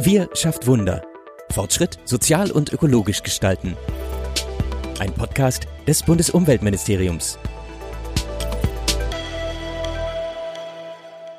Wir 0.00 0.30
schafft 0.32 0.68
Wunder. 0.68 1.02
Fortschritt 1.50 1.98
sozial 2.04 2.52
und 2.52 2.72
ökologisch 2.72 3.20
gestalten. 3.24 3.76
Ein 5.00 5.12
Podcast 5.12 5.66
des 5.88 6.04
Bundesumweltministeriums. 6.04 7.36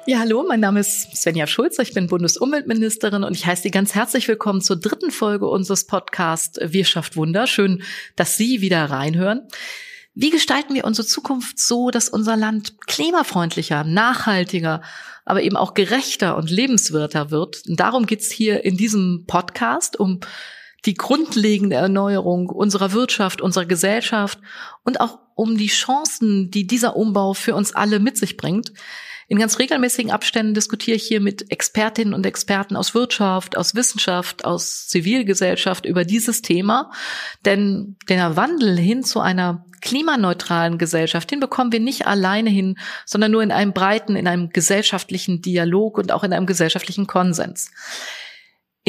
Ja, 0.05 0.19
hallo, 0.19 0.43
mein 0.45 0.59
Name 0.59 0.81
ist 0.81 1.15
Svenja 1.15 1.47
Schulz, 1.47 1.79
ich 1.79 1.93
bin 1.93 2.07
Bundesumweltministerin 2.07 3.23
und 3.23 3.33
ich 3.33 3.45
heiße 3.45 3.61
Sie 3.61 3.71
ganz 3.71 3.95
herzlich 3.95 4.27
willkommen 4.27 4.59
zur 4.59 4.75
dritten 4.75 5.11
Folge 5.11 5.47
unseres 5.47 5.85
Podcasts 5.85 6.59
Wir 6.61 6.83
schafft 6.83 7.15
Wunder. 7.15 7.47
Schön, 7.47 7.81
dass 8.17 8.35
Sie 8.35 8.59
wieder 8.59 8.83
reinhören. 8.89 9.47
Wie 10.13 10.31
gestalten 10.31 10.73
wir 10.73 10.85
unsere 10.85 11.07
Zukunft 11.07 11.59
so, 11.59 11.91
dass 11.91 12.09
unser 12.09 12.35
Land 12.35 12.81
klimafreundlicher, 12.87 13.83
nachhaltiger, 13.83 14.81
aber 15.25 15.43
eben 15.43 15.55
auch 15.55 15.73
gerechter 15.73 16.35
und 16.35 16.49
lebenswerter 16.49 17.31
wird? 17.31 17.63
Und 17.67 17.79
darum 17.79 18.05
geht's 18.05 18.31
hier 18.31 18.65
in 18.65 18.75
diesem 18.75 19.25
Podcast, 19.27 19.99
um 19.99 20.19
die 20.85 20.93
grundlegende 20.93 21.75
Erneuerung 21.75 22.49
unserer 22.49 22.93
Wirtschaft, 22.93 23.41
unserer 23.41 23.65
Gesellschaft 23.65 24.39
und 24.83 25.01
auch 25.01 25.19
um 25.35 25.57
die 25.57 25.67
Chancen, 25.67 26.51
die 26.51 26.67
dieser 26.67 26.95
Umbau 26.95 27.33
für 27.33 27.55
uns 27.55 27.73
alle 27.73 27.99
mit 27.99 28.17
sich 28.17 28.37
bringt. 28.37 28.73
In 29.29 29.37
ganz 29.37 29.59
regelmäßigen 29.59 30.09
Abständen 30.09 30.55
diskutiere 30.55 30.97
ich 30.97 31.03
hier 31.03 31.21
mit 31.21 31.51
Expertinnen 31.51 32.15
und 32.15 32.25
Experten 32.25 32.75
aus 32.75 32.95
Wirtschaft, 32.95 33.55
aus 33.55 33.75
Wissenschaft, 33.75 34.43
aus 34.43 34.87
Zivilgesellschaft 34.87 35.85
über 35.85 36.03
dieses 36.03 36.41
Thema. 36.41 36.91
Denn 37.45 37.95
der 38.09 38.35
Wandel 38.35 38.75
hin 38.75 39.03
zu 39.03 39.19
einer 39.19 39.63
klimaneutralen 39.81 40.79
Gesellschaft, 40.79 41.29
den 41.29 41.39
bekommen 41.39 41.71
wir 41.71 41.79
nicht 41.79 42.07
alleine 42.07 42.49
hin, 42.49 42.79
sondern 43.05 43.31
nur 43.31 43.43
in 43.43 43.51
einem 43.51 43.71
breiten, 43.71 44.15
in 44.15 44.27
einem 44.27 44.49
gesellschaftlichen 44.49 45.43
Dialog 45.43 45.99
und 45.99 46.11
auch 46.11 46.23
in 46.23 46.33
einem 46.33 46.47
gesellschaftlichen 46.47 47.05
Konsens. 47.05 47.69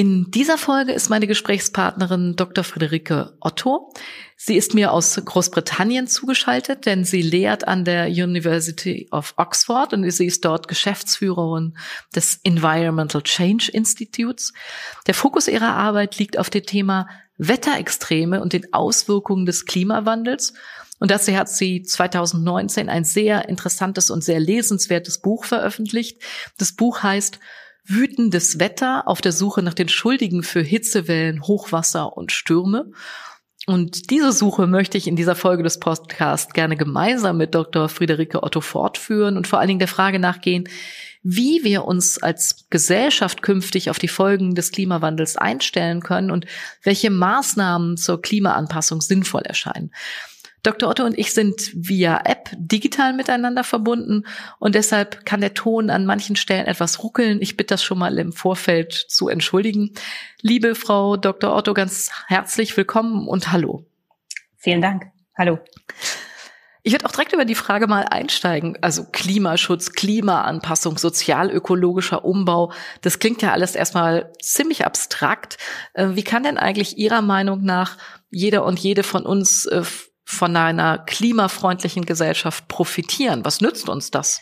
In 0.00 0.30
dieser 0.30 0.56
Folge 0.56 0.92
ist 0.92 1.10
meine 1.10 1.26
Gesprächspartnerin 1.26 2.34
Dr. 2.34 2.64
Friederike 2.64 3.36
Otto. 3.38 3.92
Sie 4.34 4.56
ist 4.56 4.72
mir 4.72 4.94
aus 4.94 5.20
Großbritannien 5.22 6.06
zugeschaltet, 6.06 6.86
denn 6.86 7.04
sie 7.04 7.20
lehrt 7.20 7.68
an 7.68 7.84
der 7.84 8.06
University 8.06 9.08
of 9.10 9.34
Oxford 9.36 9.92
und 9.92 10.10
sie 10.10 10.24
ist 10.24 10.46
dort 10.46 10.68
Geschäftsführerin 10.68 11.76
des 12.14 12.40
Environmental 12.44 13.20
Change 13.20 13.70
Institutes. 13.72 14.54
Der 15.06 15.12
Fokus 15.12 15.48
ihrer 15.48 15.74
Arbeit 15.74 16.16
liegt 16.16 16.38
auf 16.38 16.48
dem 16.48 16.64
Thema 16.64 17.06
Wetterextreme 17.36 18.40
und 18.40 18.54
den 18.54 18.72
Auswirkungen 18.72 19.44
des 19.44 19.66
Klimawandels. 19.66 20.54
Und 20.98 21.10
dazu 21.10 21.36
hat 21.36 21.50
sie 21.50 21.82
2019 21.82 22.88
ein 22.88 23.04
sehr 23.04 23.50
interessantes 23.50 24.08
und 24.08 24.24
sehr 24.24 24.40
lesenswertes 24.40 25.20
Buch 25.20 25.44
veröffentlicht. 25.44 26.22
Das 26.56 26.72
Buch 26.72 27.02
heißt 27.02 27.38
wütendes 27.90 28.58
Wetter 28.58 29.06
auf 29.06 29.20
der 29.20 29.32
Suche 29.32 29.62
nach 29.62 29.74
den 29.74 29.88
Schuldigen 29.88 30.42
für 30.42 30.62
Hitzewellen, 30.62 31.42
Hochwasser 31.42 32.16
und 32.16 32.32
Stürme. 32.32 32.92
Und 33.66 34.10
diese 34.10 34.32
Suche 34.32 34.66
möchte 34.66 34.96
ich 34.96 35.06
in 35.06 35.16
dieser 35.16 35.34
Folge 35.34 35.62
des 35.62 35.78
Podcasts 35.78 36.52
gerne 36.52 36.76
gemeinsam 36.76 37.36
mit 37.36 37.54
Dr. 37.54 37.88
Friederike 37.88 38.42
Otto 38.42 38.60
fortführen 38.60 39.36
und 39.36 39.46
vor 39.46 39.58
allen 39.58 39.68
Dingen 39.68 39.78
der 39.78 39.88
Frage 39.88 40.18
nachgehen, 40.18 40.68
wie 41.22 41.62
wir 41.64 41.84
uns 41.84 42.22
als 42.22 42.66
Gesellschaft 42.70 43.42
künftig 43.42 43.90
auf 43.90 43.98
die 43.98 44.08
Folgen 44.08 44.54
des 44.54 44.72
Klimawandels 44.72 45.36
einstellen 45.36 46.00
können 46.00 46.30
und 46.30 46.46
welche 46.82 47.10
Maßnahmen 47.10 47.98
zur 47.98 48.22
Klimaanpassung 48.22 49.02
sinnvoll 49.02 49.42
erscheinen. 49.42 49.92
Dr. 50.62 50.88
Otto 50.88 51.04
und 51.04 51.18
ich 51.18 51.32
sind 51.32 51.70
via 51.74 52.20
App 52.24 52.50
digital 52.56 53.14
miteinander 53.14 53.64
verbunden 53.64 54.26
und 54.58 54.74
deshalb 54.74 55.24
kann 55.24 55.40
der 55.40 55.54
Ton 55.54 55.90
an 55.90 56.06
manchen 56.06 56.36
Stellen 56.36 56.66
etwas 56.66 57.02
ruckeln. 57.02 57.40
Ich 57.40 57.56
bitte 57.56 57.74
das 57.74 57.82
schon 57.82 57.98
mal 57.98 58.18
im 58.18 58.32
Vorfeld 58.32 58.92
zu 58.92 59.28
entschuldigen. 59.28 59.92
Liebe 60.42 60.74
Frau 60.74 61.16
Dr. 61.16 61.56
Otto, 61.56 61.72
ganz 61.74 62.10
herzlich 62.26 62.76
willkommen 62.76 63.26
und 63.26 63.52
hallo. 63.52 63.86
Vielen 64.58 64.82
Dank. 64.82 65.04
Hallo. 65.36 65.58
Ich 66.82 66.92
würde 66.92 67.04
auch 67.04 67.12
direkt 67.12 67.32
über 67.34 67.44
die 67.44 67.54
Frage 67.54 67.86
mal 67.86 68.04
einsteigen. 68.04 68.78
Also 68.80 69.04
Klimaschutz, 69.04 69.92
Klimaanpassung, 69.92 70.96
sozialökologischer 70.96 72.24
Umbau. 72.24 72.72
Das 73.02 73.18
klingt 73.18 73.42
ja 73.42 73.52
alles 73.52 73.74
erstmal 73.74 74.32
ziemlich 74.40 74.86
abstrakt. 74.86 75.58
Äh, 75.92 76.08
wie 76.14 76.22
kann 76.22 76.42
denn 76.42 76.56
eigentlich 76.56 76.96
Ihrer 76.96 77.20
Meinung 77.20 77.62
nach 77.62 77.98
jeder 78.30 78.64
und 78.64 78.78
jede 78.78 79.02
von 79.02 79.26
uns 79.26 79.66
äh, 79.66 79.82
von 80.30 80.56
einer 80.56 80.98
klimafreundlichen 80.98 82.06
Gesellschaft 82.06 82.68
profitieren? 82.68 83.44
Was 83.44 83.60
nützt 83.60 83.88
uns 83.88 84.10
das? 84.10 84.40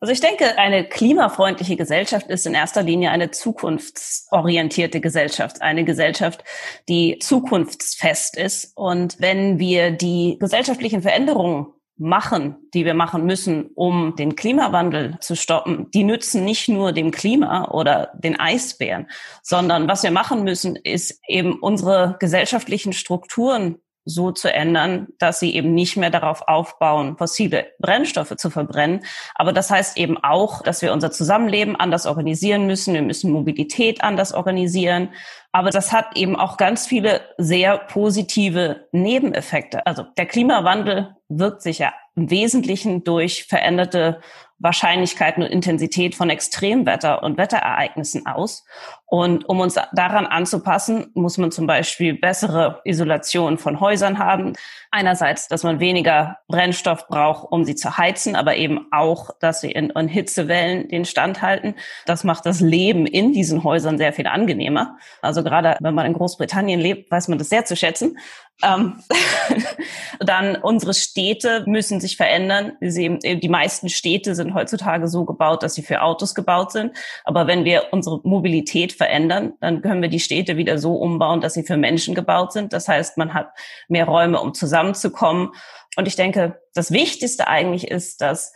Also 0.00 0.14
ich 0.14 0.20
denke, 0.20 0.56
eine 0.56 0.88
klimafreundliche 0.88 1.76
Gesellschaft 1.76 2.28
ist 2.28 2.46
in 2.46 2.54
erster 2.54 2.82
Linie 2.82 3.10
eine 3.10 3.30
zukunftsorientierte 3.30 5.00
Gesellschaft, 5.00 5.60
eine 5.60 5.84
Gesellschaft, 5.84 6.42
die 6.88 7.18
zukunftsfest 7.18 8.36
ist. 8.38 8.72
Und 8.76 9.20
wenn 9.20 9.58
wir 9.58 9.90
die 9.90 10.38
gesellschaftlichen 10.40 11.02
Veränderungen 11.02 11.66
machen, 11.98 12.56
die 12.72 12.86
wir 12.86 12.94
machen 12.94 13.26
müssen, 13.26 13.72
um 13.74 14.16
den 14.16 14.36
Klimawandel 14.36 15.18
zu 15.20 15.36
stoppen, 15.36 15.90
die 15.90 16.04
nützen 16.04 16.46
nicht 16.46 16.66
nur 16.68 16.92
dem 16.92 17.10
Klima 17.10 17.68
oder 17.70 18.10
den 18.14 18.40
Eisbären, 18.40 19.06
sondern 19.42 19.86
was 19.86 20.02
wir 20.02 20.10
machen 20.10 20.42
müssen, 20.42 20.76
ist 20.76 21.20
eben 21.28 21.58
unsere 21.60 22.16
gesellschaftlichen 22.18 22.94
Strukturen 22.94 23.76
so 24.14 24.32
zu 24.32 24.52
ändern, 24.52 25.08
dass 25.18 25.40
sie 25.40 25.54
eben 25.54 25.74
nicht 25.74 25.96
mehr 25.96 26.10
darauf 26.10 26.48
aufbauen, 26.48 27.16
fossile 27.16 27.66
Brennstoffe 27.78 28.36
zu 28.36 28.50
verbrennen. 28.50 29.04
Aber 29.34 29.52
das 29.52 29.70
heißt 29.70 29.96
eben 29.96 30.18
auch, 30.18 30.62
dass 30.62 30.82
wir 30.82 30.92
unser 30.92 31.10
Zusammenleben 31.10 31.76
anders 31.76 32.06
organisieren 32.06 32.66
müssen. 32.66 32.94
Wir 32.94 33.02
müssen 33.02 33.30
Mobilität 33.30 34.02
anders 34.02 34.32
organisieren. 34.32 35.10
Aber 35.52 35.70
das 35.70 35.92
hat 35.92 36.16
eben 36.16 36.36
auch 36.36 36.56
ganz 36.56 36.86
viele 36.86 37.22
sehr 37.38 37.78
positive 37.78 38.86
Nebeneffekte. 38.92 39.86
Also 39.86 40.04
der 40.16 40.26
Klimawandel 40.26 41.16
wirkt 41.28 41.62
sich 41.62 41.78
ja 41.78 41.92
im 42.14 42.30
Wesentlichen 42.30 43.04
durch 43.04 43.44
veränderte 43.44 44.20
Wahrscheinlichkeiten 44.60 45.42
und 45.42 45.50
Intensität 45.50 46.14
von 46.14 46.30
Extremwetter 46.30 47.22
und 47.22 47.38
Wetterereignissen 47.38 48.26
aus. 48.26 48.64
Und 49.06 49.48
um 49.48 49.58
uns 49.58 49.74
daran 49.92 50.26
anzupassen, 50.26 51.10
muss 51.14 51.36
man 51.36 51.50
zum 51.50 51.66
Beispiel 51.66 52.14
bessere 52.14 52.80
Isolation 52.84 53.58
von 53.58 53.80
Häusern 53.80 54.18
haben. 54.18 54.52
Einerseits, 54.92 55.48
dass 55.48 55.64
man 55.64 55.80
weniger 55.80 56.38
Brennstoff 56.46 57.08
braucht, 57.08 57.50
um 57.50 57.64
sie 57.64 57.74
zu 57.74 57.96
heizen, 57.96 58.36
aber 58.36 58.56
eben 58.56 58.86
auch, 58.92 59.30
dass 59.40 59.62
sie 59.62 59.72
in, 59.72 59.90
in 59.90 60.08
Hitzewellen 60.08 60.88
den 60.88 61.04
Stand 61.04 61.42
halten. 61.42 61.74
Das 62.06 62.22
macht 62.22 62.46
das 62.46 62.60
Leben 62.60 63.06
in 63.06 63.32
diesen 63.32 63.64
Häusern 63.64 63.98
sehr 63.98 64.12
viel 64.12 64.26
angenehmer. 64.26 64.96
Also 65.22 65.42
gerade 65.42 65.76
wenn 65.80 65.94
man 65.94 66.06
in 66.06 66.12
Großbritannien 66.12 66.78
lebt, 66.78 67.10
weiß 67.10 67.28
man 67.28 67.38
das 67.38 67.48
sehr 67.48 67.64
zu 67.64 67.74
schätzen. 67.74 68.16
Ähm, 68.62 69.02
dann 70.20 70.56
unsere 70.56 70.94
Städte 70.94 71.64
müssen 71.66 72.00
sich 72.00 72.16
verändern. 72.16 72.76
Sehen, 72.80 73.18
die 73.20 73.48
meisten 73.48 73.88
Städte 73.88 74.34
sind 74.34 74.54
heutzutage 74.54 75.08
so 75.08 75.24
gebaut, 75.24 75.62
dass 75.62 75.74
sie 75.74 75.82
für 75.82 76.02
Autos 76.02 76.34
gebaut 76.34 76.72
sind. 76.72 76.96
Aber 77.24 77.46
wenn 77.46 77.64
wir 77.64 77.88
unsere 77.92 78.20
Mobilität 78.24 78.92
verändern, 78.92 79.54
dann 79.60 79.82
können 79.82 80.02
wir 80.02 80.08
die 80.08 80.20
Städte 80.20 80.56
wieder 80.56 80.78
so 80.78 80.94
umbauen, 80.94 81.40
dass 81.40 81.54
sie 81.54 81.64
für 81.64 81.76
Menschen 81.76 82.14
gebaut 82.14 82.52
sind. 82.52 82.72
Das 82.72 82.88
heißt, 82.88 83.16
man 83.18 83.34
hat 83.34 83.50
mehr 83.88 84.04
Räume, 84.04 84.40
um 84.40 84.54
zusammenzukommen. 84.54 85.50
Und 85.96 86.06
ich 86.06 86.16
denke, 86.16 86.60
das 86.74 86.92
Wichtigste 86.92 87.48
eigentlich 87.48 87.88
ist, 87.90 88.20
dass 88.20 88.52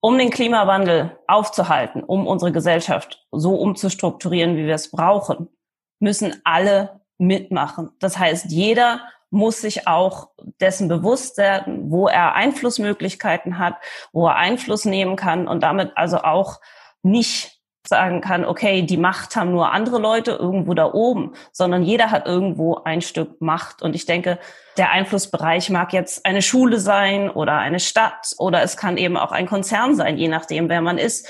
um 0.00 0.16
den 0.16 0.30
Klimawandel 0.30 1.18
aufzuhalten, 1.26 2.02
um 2.02 2.26
unsere 2.26 2.52
Gesellschaft 2.52 3.26
so 3.30 3.54
umzustrukturieren, 3.54 4.56
wie 4.56 4.66
wir 4.66 4.74
es 4.74 4.90
brauchen, 4.90 5.48
müssen 5.98 6.40
alle 6.44 7.00
mitmachen. 7.18 7.90
Das 8.00 8.18
heißt, 8.18 8.46
jeder 8.50 9.02
muss 9.30 9.60
sich 9.60 9.86
auch 9.86 10.30
dessen 10.60 10.88
bewusst 10.88 11.38
werden, 11.38 11.90
wo 11.90 12.08
er 12.08 12.34
Einflussmöglichkeiten 12.34 13.58
hat, 13.58 13.76
wo 14.12 14.26
er 14.26 14.36
Einfluss 14.36 14.84
nehmen 14.84 15.16
kann 15.16 15.48
und 15.48 15.62
damit 15.62 15.92
also 15.96 16.18
auch 16.18 16.60
nicht 17.02 17.60
sagen 17.86 18.20
kann, 18.20 18.44
okay, 18.44 18.82
die 18.82 18.96
Macht 18.96 19.36
haben 19.36 19.52
nur 19.52 19.72
andere 19.72 19.98
Leute 19.98 20.32
irgendwo 20.32 20.74
da 20.74 20.92
oben, 20.92 21.32
sondern 21.52 21.82
jeder 21.82 22.10
hat 22.10 22.26
irgendwo 22.26 22.76
ein 22.84 23.00
Stück 23.00 23.40
Macht. 23.40 23.82
Und 23.82 23.94
ich 23.94 24.04
denke, 24.04 24.38
der 24.76 24.90
Einflussbereich 24.90 25.70
mag 25.70 25.92
jetzt 25.92 26.26
eine 26.26 26.42
Schule 26.42 26.78
sein 26.78 27.30
oder 27.30 27.58
eine 27.58 27.80
Stadt 27.80 28.34
oder 28.38 28.62
es 28.62 28.76
kann 28.76 28.96
eben 28.96 29.16
auch 29.16 29.32
ein 29.32 29.46
Konzern 29.46 29.96
sein, 29.96 30.18
je 30.18 30.28
nachdem, 30.28 30.68
wer 30.68 30.82
man 30.82 30.98
ist. 30.98 31.28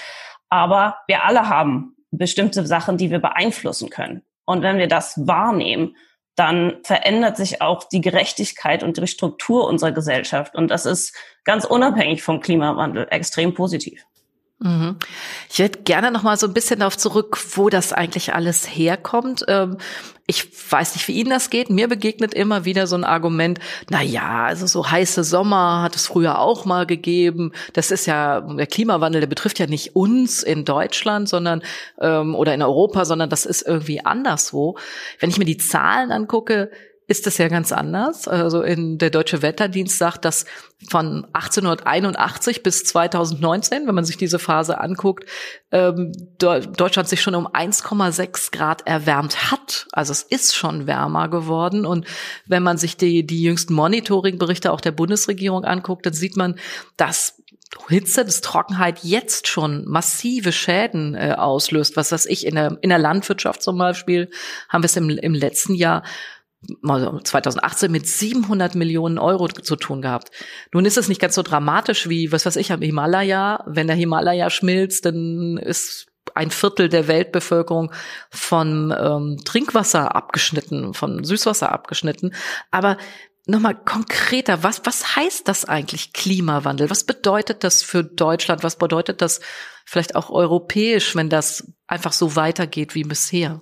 Aber 0.49 0.99
wir 1.06 1.25
alle 1.25 1.49
haben 1.49 1.96
bestimmte 2.11 2.67
Sachen, 2.67 2.96
die 2.96 3.11
wir 3.11 3.20
beeinflussen 3.20 3.88
können. 3.88 4.23
Und 4.44 4.62
wenn 4.62 4.79
wir 4.79 4.88
das 4.88 5.26
wahrnehmen, 5.26 5.94
dann 6.41 6.79
verändert 6.85 7.37
sich 7.37 7.61
auch 7.61 7.85
die 7.85 8.01
Gerechtigkeit 8.01 8.83
und 8.83 8.97
die 8.97 9.07
Struktur 9.07 9.67
unserer 9.69 9.93
Gesellschaft. 9.93 10.55
Und 10.55 10.69
das 10.69 10.87
ist 10.87 11.15
ganz 11.45 11.67
unabhängig 11.67 12.23
vom 12.23 12.41
Klimawandel 12.41 13.07
extrem 13.11 13.53
positiv. 13.53 14.07
Mhm. 14.62 14.97
Ich 15.51 15.59
hätte 15.59 15.81
gerne 15.85 16.11
noch 16.11 16.23
mal 16.23 16.37
so 16.37 16.47
ein 16.47 16.53
bisschen 16.53 16.81
darauf 16.81 16.99
zurück, 16.99 17.39
wo 17.57 17.71
das 17.71 17.95
eigentlich 17.95 18.35
alles 18.35 18.67
herkommt. 18.67 19.45
Ähm, 19.49 19.79
ich 20.27 20.47
weiß 20.71 20.95
nicht, 20.95 21.09
wie 21.09 21.15
Ihnen 21.19 21.31
das 21.31 21.49
geht. 21.49 21.71
Mir 21.71 21.89
begegnet 21.89 22.35
immer 22.35 22.67
wieder 22.67 22.87
so 22.87 22.95
ein 22.95 23.03
Argument, 23.03 23.59
na 23.89 24.03
ja, 24.03 24.45
also 24.45 24.67
so 24.67 24.89
heiße 24.89 25.25
Sommer 25.25 25.83
hat 25.83 25.97
es 25.97 26.07
früher 26.07 26.39
auch 26.39 26.67
mal 26.67 26.85
gegeben. 26.87 27.53
Das 27.73 27.91
ist 27.91 28.05
ja, 28.05 28.43
der 28.43 28.67
Klimawandel, 28.67 29.23
der 29.23 29.29
betrifft 29.29 29.59
ja 29.59 29.67
nicht 29.67 29.97
uns 29.97 30.43
in 30.43 30.67
Deutschland, 30.67 31.29
sondern, 31.29 31.63
ähm, 31.99 32.35
oder 32.35 32.53
in 32.53 32.63
Europa, 32.63 33.06
sondern 33.06 33.31
das 33.31 33.47
ist 33.47 33.63
irgendwie 33.63 34.05
anderswo. 34.05 34.77
Wenn 35.19 35.31
ich 35.31 35.39
mir 35.39 35.47
die 35.47 35.56
Zahlen 35.56 36.13
angucke, 36.13 36.71
ist 37.11 37.27
das 37.27 37.39
ja 37.39 37.49
ganz 37.49 37.73
anders. 37.73 38.29
Also 38.29 38.62
in 38.62 38.97
der 38.97 39.11
Deutsche 39.11 39.43
Wetterdienst 39.43 39.99
sagt, 39.99 40.25
dass 40.25 40.45
von 40.89 41.27
1881 41.33 42.62
bis 42.62 42.85
2019, 42.85 43.89
wenn 43.89 43.97
man 43.97 44.05
sich 44.05 44.17
diese 44.17 44.39
Phase 44.39 44.79
anguckt, 44.79 45.25
ähm, 45.73 46.12
Deutschland 46.39 47.09
sich 47.09 47.21
schon 47.21 47.35
um 47.35 47.49
1,6 47.49 48.53
Grad 48.53 48.87
erwärmt 48.87 49.51
hat. 49.51 49.89
Also 49.91 50.12
es 50.12 50.23
ist 50.23 50.55
schon 50.55 50.87
wärmer 50.87 51.29
geworden. 51.29 51.85
Und 51.85 52.07
wenn 52.47 52.62
man 52.62 52.79
sich 52.79 52.97
die, 52.97 53.27
die 53.27 53.43
jüngsten 53.43 53.75
Monitoring-Berichte 53.75 54.71
auch 54.71 54.81
der 54.81 54.93
Bundesregierung 54.93 55.65
anguckt, 55.65 56.06
dann 56.06 56.15
sieht 56.15 56.37
man, 56.37 56.61
dass 56.97 57.43
Hitze, 57.89 58.25
das 58.25 58.41
Trockenheit 58.41 59.01
jetzt 59.03 59.49
schon 59.49 59.85
massive 59.89 60.53
Schäden 60.53 61.17
äh, 61.17 61.35
auslöst. 61.37 61.97
Was 61.97 62.13
weiß 62.13 62.27
ich, 62.27 62.47
in 62.47 62.55
der, 62.55 62.79
in 62.83 62.91
der 62.91 62.99
Landwirtschaft 62.99 63.63
zum 63.63 63.79
Beispiel 63.79 64.31
haben 64.69 64.83
wir 64.83 64.87
es 64.87 64.97
im, 64.97 65.11
im 65.11 65.35
letzten 65.35 65.75
Jahr 65.75 66.05
2018 66.83 67.91
mit 67.91 68.07
700 68.07 68.75
Millionen 68.75 69.19
Euro 69.19 69.49
zu 69.49 69.77
tun 69.77 70.03
gehabt. 70.03 70.31
Nun 70.73 70.85
ist 70.85 70.99
es 70.99 71.09
nicht 71.09 71.21
ganz 71.21 71.35
so 71.35 71.43
dramatisch 71.43 72.09
wie, 72.09 72.33
was 72.33 72.45
weiß 72.45 72.57
ich, 72.57 72.71
am 72.73 72.83
Himalaya. 72.83 73.65
Wenn 73.67 73.87
der 73.87 73.97
Himalaya 73.97 74.51
schmilzt, 74.51 75.07
dann 75.07 75.57
ist 75.57 76.07
ein 76.35 76.51
Viertel 76.51 76.89
der 76.89 77.09
Weltbevölkerung 77.09 77.93
von 78.31 78.95
ähm, 78.97 79.39
Trinkwasser 79.45 80.15
abgeschnitten, 80.15 80.95
von 80.95 81.25
Süßwasser 81.25 81.73
abgeschnitten. 81.73 82.35
Aber 82.71 82.99
nochmal 83.47 83.75
konkreter, 83.75 84.63
was, 84.63 84.83
was 84.85 85.17
heißt 85.17 85.49
das 85.49 85.65
eigentlich 85.65 86.13
Klimawandel? 86.13 86.91
Was 86.91 87.05
bedeutet 87.05 87.65
das 87.65 87.83
für 87.83 88.05
Deutschland? 88.05 88.63
Was 88.63 88.77
bedeutet 88.77 89.23
das 89.23 89.41
vielleicht 89.87 90.15
auch 90.15 90.31
europäisch, 90.31 91.17
wenn 91.17 91.31
das 91.31 91.73
einfach 91.87 92.13
so 92.13 92.37
weitergeht 92.37 92.95
wie 92.95 93.05
bisher? 93.05 93.61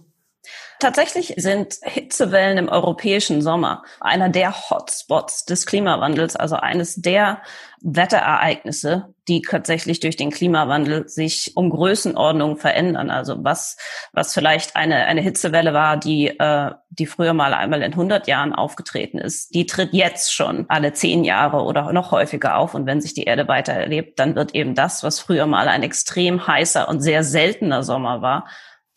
Tatsächlich 0.80 1.34
sind 1.36 1.74
Hitzewellen 1.82 2.56
im 2.56 2.68
europäischen 2.68 3.42
Sommer 3.42 3.82
einer 4.00 4.28
der 4.28 4.70
Hotspots 4.70 5.44
des 5.44 5.66
Klimawandels, 5.66 6.36
also 6.36 6.54
eines 6.54 6.94
der 6.94 7.42
Wetterereignisse, 7.80 9.14
die 9.26 9.42
tatsächlich 9.42 10.00
durch 10.00 10.16
den 10.16 10.30
Klimawandel 10.30 11.08
sich 11.08 11.56
um 11.56 11.70
Größenordnung 11.70 12.56
verändern. 12.56 13.10
Also 13.10 13.44
was, 13.44 13.76
was 14.12 14.32
vielleicht 14.32 14.76
eine, 14.76 15.06
eine 15.06 15.20
Hitzewelle 15.20 15.74
war, 15.74 15.96
die, 15.96 16.28
äh, 16.28 16.70
die 16.90 17.06
früher 17.06 17.34
mal 17.34 17.54
einmal 17.54 17.82
in 17.82 17.92
100 17.92 18.26
Jahren 18.26 18.52
aufgetreten 18.52 19.18
ist, 19.18 19.54
die 19.54 19.66
tritt 19.66 19.92
jetzt 19.92 20.32
schon 20.32 20.66
alle 20.68 20.92
zehn 20.92 21.24
Jahre 21.24 21.62
oder 21.62 21.92
noch 21.92 22.12
häufiger 22.12 22.56
auf. 22.56 22.74
Und 22.74 22.86
wenn 22.86 23.00
sich 23.00 23.14
die 23.14 23.24
Erde 23.24 23.48
weiter 23.48 23.72
erlebt, 23.72 24.18
dann 24.18 24.34
wird 24.34 24.54
eben 24.54 24.74
das, 24.74 25.02
was 25.02 25.20
früher 25.20 25.46
mal 25.46 25.68
ein 25.68 25.82
extrem 25.82 26.46
heißer 26.46 26.88
und 26.88 27.00
sehr 27.00 27.24
seltener 27.24 27.82
Sommer 27.82 28.22
war, 28.22 28.46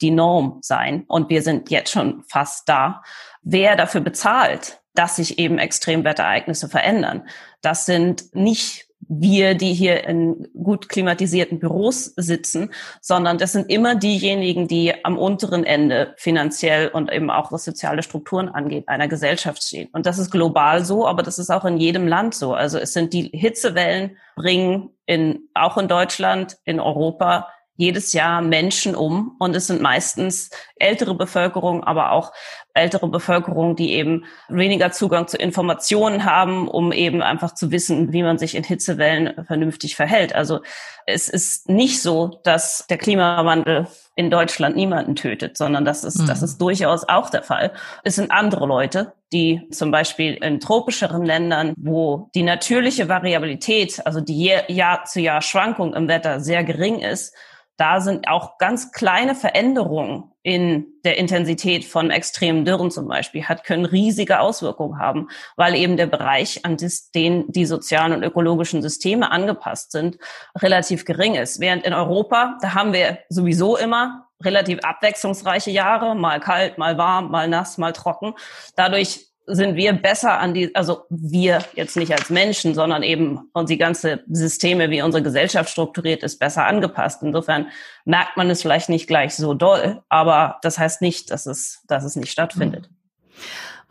die 0.01 0.11
Norm 0.11 0.59
sein. 0.61 1.05
Und 1.07 1.29
wir 1.29 1.41
sind 1.41 1.69
jetzt 1.69 1.91
schon 1.91 2.23
fast 2.27 2.67
da. 2.67 3.03
Wer 3.41 3.75
dafür 3.75 4.01
bezahlt, 4.01 4.81
dass 4.93 5.15
sich 5.15 5.39
eben 5.39 5.57
Extremwetterereignisse 5.57 6.67
verändern, 6.67 7.27
das 7.61 7.85
sind 7.85 8.35
nicht 8.35 8.87
wir, 9.07 9.55
die 9.55 9.73
hier 9.73 10.05
in 10.05 10.47
gut 10.53 10.87
klimatisierten 10.87 11.59
Büros 11.59 12.13
sitzen, 12.15 12.71
sondern 13.01 13.37
das 13.37 13.51
sind 13.51 13.69
immer 13.69 13.95
diejenigen, 13.95 14.67
die 14.67 14.93
am 15.03 15.17
unteren 15.17 15.63
Ende 15.63 16.13
finanziell 16.17 16.87
und 16.87 17.11
eben 17.11 17.29
auch 17.29 17.51
was 17.51 17.65
soziale 17.65 18.03
Strukturen 18.03 18.47
angeht, 18.47 18.87
einer 18.87 19.07
Gesellschaft 19.07 19.63
stehen. 19.63 19.89
Und 19.91 20.05
das 20.05 20.17
ist 20.17 20.31
global 20.31 20.85
so, 20.85 21.07
aber 21.07 21.23
das 21.23 21.39
ist 21.39 21.49
auch 21.49 21.65
in 21.65 21.77
jedem 21.77 22.07
Land 22.07 22.35
so. 22.35 22.53
Also 22.53 22.77
es 22.77 22.93
sind 22.93 23.13
die 23.13 23.29
Hitzewellen 23.33 24.17
bringen 24.35 24.91
in, 25.05 25.49
auch 25.53 25.77
in 25.77 25.87
Deutschland, 25.87 26.57
in 26.63 26.79
Europa 26.79 27.47
jedes 27.81 28.13
Jahr 28.13 28.43
Menschen 28.43 28.95
um 28.95 29.35
und 29.39 29.55
es 29.55 29.65
sind 29.65 29.81
meistens 29.81 30.51
ältere 30.75 31.15
Bevölkerung, 31.15 31.83
aber 31.83 32.11
auch 32.11 32.31
ältere 32.75 33.07
Bevölkerung, 33.07 33.75
die 33.75 33.93
eben 33.93 34.25
weniger 34.49 34.91
Zugang 34.91 35.27
zu 35.27 35.35
Informationen 35.35 36.23
haben, 36.23 36.67
um 36.67 36.91
eben 36.91 37.23
einfach 37.23 37.55
zu 37.55 37.71
wissen, 37.71 38.13
wie 38.13 38.21
man 38.21 38.37
sich 38.37 38.53
in 38.53 38.63
Hitzewellen 38.63 39.33
vernünftig 39.45 39.95
verhält. 39.95 40.35
Also 40.35 40.59
es 41.07 41.27
ist 41.27 41.69
nicht 41.69 42.03
so, 42.03 42.39
dass 42.43 42.85
der 42.87 42.99
Klimawandel 42.99 43.87
in 44.15 44.29
Deutschland 44.29 44.75
niemanden 44.75 45.15
tötet, 45.15 45.57
sondern 45.57 45.83
das 45.83 46.03
ist, 46.03 46.19
mhm. 46.19 46.27
das 46.27 46.43
ist 46.43 46.61
durchaus 46.61 47.09
auch 47.09 47.31
der 47.31 47.41
Fall. 47.41 47.71
Es 48.03 48.15
sind 48.15 48.29
andere 48.29 48.67
Leute, 48.67 49.13
die 49.33 49.67
zum 49.71 49.89
Beispiel 49.89 50.35
in 50.35 50.59
tropischeren 50.59 51.25
Ländern, 51.25 51.73
wo 51.77 52.29
die 52.35 52.43
natürliche 52.43 53.09
Variabilität, 53.09 54.05
also 54.05 54.21
die 54.21 54.53
Jahr 54.67 55.05
zu 55.05 55.19
Jahr 55.19 55.41
Schwankung 55.41 55.95
im 55.95 56.07
Wetter 56.07 56.41
sehr 56.41 56.63
gering 56.63 56.99
ist, 56.99 57.33
da 57.77 58.01
sind 58.01 58.27
auch 58.27 58.57
ganz 58.57 58.91
kleine 58.91 59.35
Veränderungen 59.35 60.31
in 60.43 60.87
der 61.03 61.17
Intensität 61.17 61.85
von 61.85 62.11
extremen 62.11 62.65
Dürren 62.65 62.91
zum 62.91 63.07
Beispiel 63.07 63.43
hat, 63.45 63.63
können 63.63 63.85
riesige 63.85 64.39
Auswirkungen 64.39 64.99
haben, 64.99 65.29
weil 65.55 65.75
eben 65.75 65.97
der 65.97 66.07
Bereich, 66.07 66.65
an 66.65 66.77
den 67.15 67.51
die 67.51 67.65
sozialen 67.65 68.13
und 68.13 68.23
ökologischen 68.23 68.81
Systeme 68.81 69.31
angepasst 69.31 69.91
sind, 69.91 70.17
relativ 70.57 71.05
gering 71.05 71.35
ist. 71.35 71.59
Während 71.59 71.83
in 71.85 71.93
Europa, 71.93 72.57
da 72.61 72.73
haben 72.73 72.93
wir 72.93 73.19
sowieso 73.29 73.77
immer 73.77 74.27
relativ 74.43 74.79
abwechslungsreiche 74.83 75.71
Jahre, 75.71 76.15
mal 76.15 76.39
kalt, 76.39 76.77
mal 76.77 76.97
warm, 76.97 77.29
mal 77.31 77.47
nass, 77.47 77.77
mal 77.77 77.93
trocken. 77.93 78.33
Dadurch 78.75 79.30
sind 79.47 79.75
wir 79.75 79.93
besser 79.93 80.39
an 80.39 80.53
die, 80.53 80.73
also 80.75 81.03
wir 81.09 81.63
jetzt 81.73 81.97
nicht 81.97 82.13
als 82.13 82.29
Menschen, 82.29 82.73
sondern 82.73 83.03
eben 83.03 83.49
und 83.53 83.69
die 83.69 83.77
ganze 83.77 84.23
Systeme, 84.29 84.89
wie 84.89 85.01
unsere 85.01 85.23
Gesellschaft 85.23 85.69
strukturiert 85.69 86.23
ist, 86.23 86.39
besser 86.39 86.65
angepasst. 86.65 87.23
Insofern 87.23 87.67
merkt 88.05 88.37
man 88.37 88.49
es 88.49 88.61
vielleicht 88.61 88.89
nicht 88.89 89.07
gleich 89.07 89.35
so 89.35 89.53
doll, 89.53 90.01
aber 90.09 90.59
das 90.61 90.77
heißt 90.77 91.01
nicht, 91.01 91.31
dass 91.31 91.45
es, 91.45 91.83
dass 91.87 92.03
es 92.03 92.15
nicht 92.15 92.31
stattfindet. 92.31 92.89
Mhm. 92.89 92.95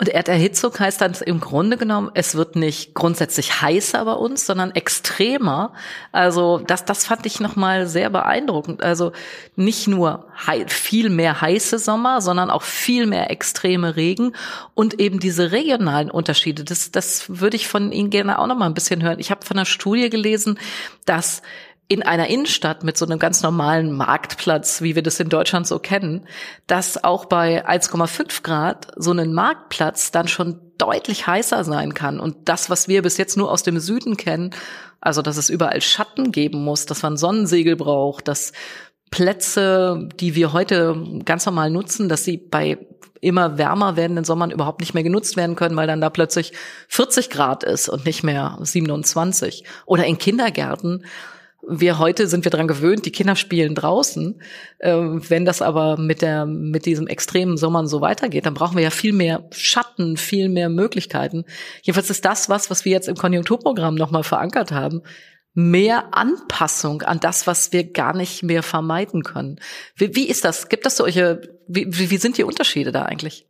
Und 0.00 0.08
Erderhitzung 0.08 0.72
heißt 0.78 1.02
dann 1.02 1.12
im 1.26 1.40
Grunde 1.40 1.76
genommen, 1.76 2.10
es 2.14 2.34
wird 2.34 2.56
nicht 2.56 2.94
grundsätzlich 2.94 3.60
heißer 3.60 4.02
bei 4.02 4.14
uns, 4.14 4.46
sondern 4.46 4.70
extremer. 4.70 5.74
Also 6.10 6.56
das, 6.56 6.86
das 6.86 7.04
fand 7.04 7.26
ich 7.26 7.38
nochmal 7.38 7.86
sehr 7.86 8.08
beeindruckend. 8.08 8.82
Also 8.82 9.12
nicht 9.56 9.88
nur 9.88 10.24
viel 10.68 11.10
mehr 11.10 11.42
heiße 11.42 11.78
Sommer, 11.78 12.22
sondern 12.22 12.48
auch 12.48 12.62
viel 12.62 13.04
mehr 13.04 13.30
extreme 13.30 13.96
Regen 13.96 14.34
und 14.72 14.98
eben 14.98 15.20
diese 15.20 15.52
regionalen 15.52 16.10
Unterschiede. 16.10 16.64
Das, 16.64 16.90
das 16.90 17.38
würde 17.38 17.56
ich 17.56 17.68
von 17.68 17.92
Ihnen 17.92 18.08
gerne 18.08 18.38
auch 18.38 18.46
nochmal 18.46 18.70
ein 18.70 18.74
bisschen 18.74 19.02
hören. 19.02 19.18
Ich 19.18 19.30
habe 19.30 19.44
von 19.44 19.58
einer 19.58 19.66
Studie 19.66 20.08
gelesen, 20.08 20.58
dass 21.04 21.42
in 21.90 22.04
einer 22.04 22.28
Innenstadt 22.28 22.84
mit 22.84 22.96
so 22.96 23.04
einem 23.04 23.18
ganz 23.18 23.42
normalen 23.42 23.90
Marktplatz, 23.90 24.80
wie 24.80 24.94
wir 24.94 25.02
das 25.02 25.18
in 25.18 25.28
Deutschland 25.28 25.66
so 25.66 25.80
kennen, 25.80 26.24
dass 26.68 27.02
auch 27.02 27.24
bei 27.24 27.66
1,5 27.68 28.44
Grad 28.44 28.86
so 28.94 29.10
ein 29.10 29.32
Marktplatz 29.32 30.12
dann 30.12 30.28
schon 30.28 30.60
deutlich 30.78 31.26
heißer 31.26 31.64
sein 31.64 31.92
kann. 31.92 32.20
Und 32.20 32.48
das, 32.48 32.70
was 32.70 32.86
wir 32.86 33.02
bis 33.02 33.16
jetzt 33.16 33.36
nur 33.36 33.50
aus 33.50 33.64
dem 33.64 33.80
Süden 33.80 34.16
kennen, 34.16 34.54
also 35.00 35.20
dass 35.20 35.36
es 35.36 35.50
überall 35.50 35.80
Schatten 35.80 36.30
geben 36.30 36.62
muss, 36.62 36.86
dass 36.86 37.02
man 37.02 37.16
Sonnensegel 37.16 37.74
braucht, 37.74 38.28
dass 38.28 38.52
Plätze, 39.10 40.08
die 40.14 40.36
wir 40.36 40.52
heute 40.52 40.96
ganz 41.24 41.44
normal 41.44 41.70
nutzen, 41.70 42.08
dass 42.08 42.22
sie 42.22 42.36
bei 42.36 42.78
immer 43.20 43.58
wärmer 43.58 43.96
werdenden 43.96 44.24
Sommern 44.24 44.52
überhaupt 44.52 44.80
nicht 44.80 44.94
mehr 44.94 45.02
genutzt 45.02 45.36
werden 45.36 45.56
können, 45.56 45.74
weil 45.74 45.88
dann 45.88 46.00
da 46.00 46.08
plötzlich 46.08 46.52
40 46.86 47.30
Grad 47.30 47.64
ist 47.64 47.88
und 47.88 48.06
nicht 48.06 48.22
mehr 48.22 48.58
27. 48.60 49.64
Oder 49.86 50.04
in 50.04 50.18
Kindergärten 50.18 51.04
wir 51.70 51.98
heute 51.98 52.26
sind 52.26 52.44
wir 52.44 52.50
dran 52.50 52.68
gewöhnt, 52.68 53.06
die 53.06 53.12
Kinder 53.12 53.36
spielen 53.36 53.74
draußen. 53.74 54.42
Ähm, 54.80 55.22
wenn 55.28 55.44
das 55.44 55.62
aber 55.62 55.96
mit 55.96 56.22
der 56.22 56.46
mit 56.46 56.86
diesem 56.86 57.06
extremen 57.06 57.56
Sommern 57.56 57.86
so 57.86 58.00
weitergeht, 58.00 58.46
dann 58.46 58.54
brauchen 58.54 58.76
wir 58.76 58.82
ja 58.82 58.90
viel 58.90 59.12
mehr 59.12 59.48
Schatten, 59.52 60.16
viel 60.16 60.48
mehr 60.48 60.68
Möglichkeiten. 60.68 61.44
Jedenfalls 61.82 62.10
ist 62.10 62.24
das 62.24 62.48
was, 62.48 62.70
was 62.70 62.84
wir 62.84 62.92
jetzt 62.92 63.08
im 63.08 63.16
Konjunkturprogramm 63.16 63.94
nochmal 63.94 64.24
verankert 64.24 64.72
haben. 64.72 65.02
Mehr 65.54 66.14
Anpassung 66.14 67.02
an 67.02 67.20
das, 67.20 67.46
was 67.46 67.72
wir 67.72 67.90
gar 67.90 68.16
nicht 68.16 68.42
mehr 68.42 68.62
vermeiden 68.62 69.22
können. 69.22 69.60
Wie, 69.96 70.14
wie 70.14 70.28
ist 70.28 70.44
das? 70.44 70.68
Gibt 70.68 70.86
das 70.86 70.96
solche? 70.96 71.58
Wie, 71.66 71.86
wie 71.88 72.16
sind 72.18 72.38
die 72.38 72.44
Unterschiede 72.44 72.92
da 72.92 73.02
eigentlich? 73.02 73.49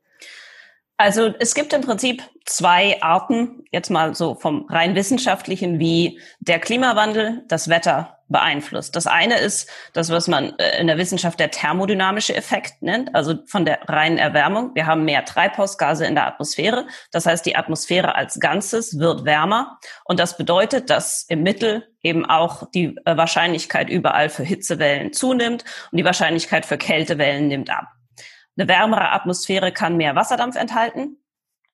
Also 1.00 1.33
es 1.38 1.54
gibt 1.54 1.73
im 1.73 1.80
Prinzip 1.80 2.23
zwei 2.45 3.00
Arten, 3.00 3.64
jetzt 3.73 3.88
mal 3.88 4.14
so 4.14 4.35
vom 4.35 4.66
rein 4.69 4.95
wissenschaftlichen, 4.95 5.78
wie 5.78 6.21
der 6.40 6.59
Klimawandel 6.59 7.42
das 7.49 7.71
Wetter 7.71 8.19
beeinflusst. 8.28 8.95
Das 8.95 9.07
eine 9.07 9.38
ist 9.38 9.71
das, 9.95 10.11
was 10.11 10.28
man 10.28 10.52
äh, 10.59 10.78
in 10.78 10.88
der 10.88 10.99
Wissenschaft 10.99 11.40
der 11.40 11.50
thermodynamische 11.50 12.37
Effekt 12.37 12.83
nennt, 12.83 13.14
also 13.14 13.37
von 13.47 13.64
der 13.64 13.78
reinen 13.88 14.19
Erwärmung. 14.19 14.75
Wir 14.75 14.85
haben 14.85 15.07
mehr 15.07 15.25
Treibhausgase 15.25 16.04
in 16.04 16.16
der 16.16 16.26
Atmosphäre. 16.26 16.87
Das 17.12 17.25
heißt, 17.25 17.47
die 17.47 17.57
Atmosphäre 17.57 18.14
als 18.14 18.38
Ganzes 18.38 18.99
wird 18.99 19.25
wärmer. 19.25 19.78
Und 20.04 20.21
das 20.21 20.37
bedeutet, 20.37 20.90
dass 20.90 21.25
im 21.30 21.42
Mittel 21.42 21.88
eben 22.02 22.26
auch 22.26 22.71
die 22.75 22.95
äh, 23.07 23.16
Wahrscheinlichkeit 23.16 23.88
überall 23.88 24.28
für 24.28 24.45
Hitzewellen 24.45 25.14
zunimmt 25.14 25.64
und 25.90 25.97
die 25.97 26.04
Wahrscheinlichkeit 26.04 26.66
für 26.66 26.76
Kältewellen 26.76 27.49
nimmt 27.49 27.71
ab. 27.71 27.87
Eine 28.60 28.68
wärmere 28.68 29.12
Atmosphäre 29.12 29.72
kann 29.72 29.96
mehr 29.96 30.16
Wasserdampf 30.16 30.54
enthalten. 30.54 31.16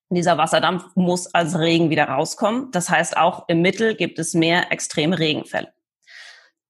Dieser 0.09 0.37
Wasserdampf 0.37 0.85
muss 0.95 1.27
als 1.33 1.59
Regen 1.59 1.89
wieder 1.89 2.05
rauskommen. 2.05 2.71
Das 2.71 2.89
heißt, 2.89 3.17
auch 3.17 3.49
im 3.49 3.61
Mittel 3.61 3.93
gibt 3.93 4.19
es 4.19 4.33
mehr 4.33 4.71
extreme 4.71 5.19
Regenfälle. 5.19 5.73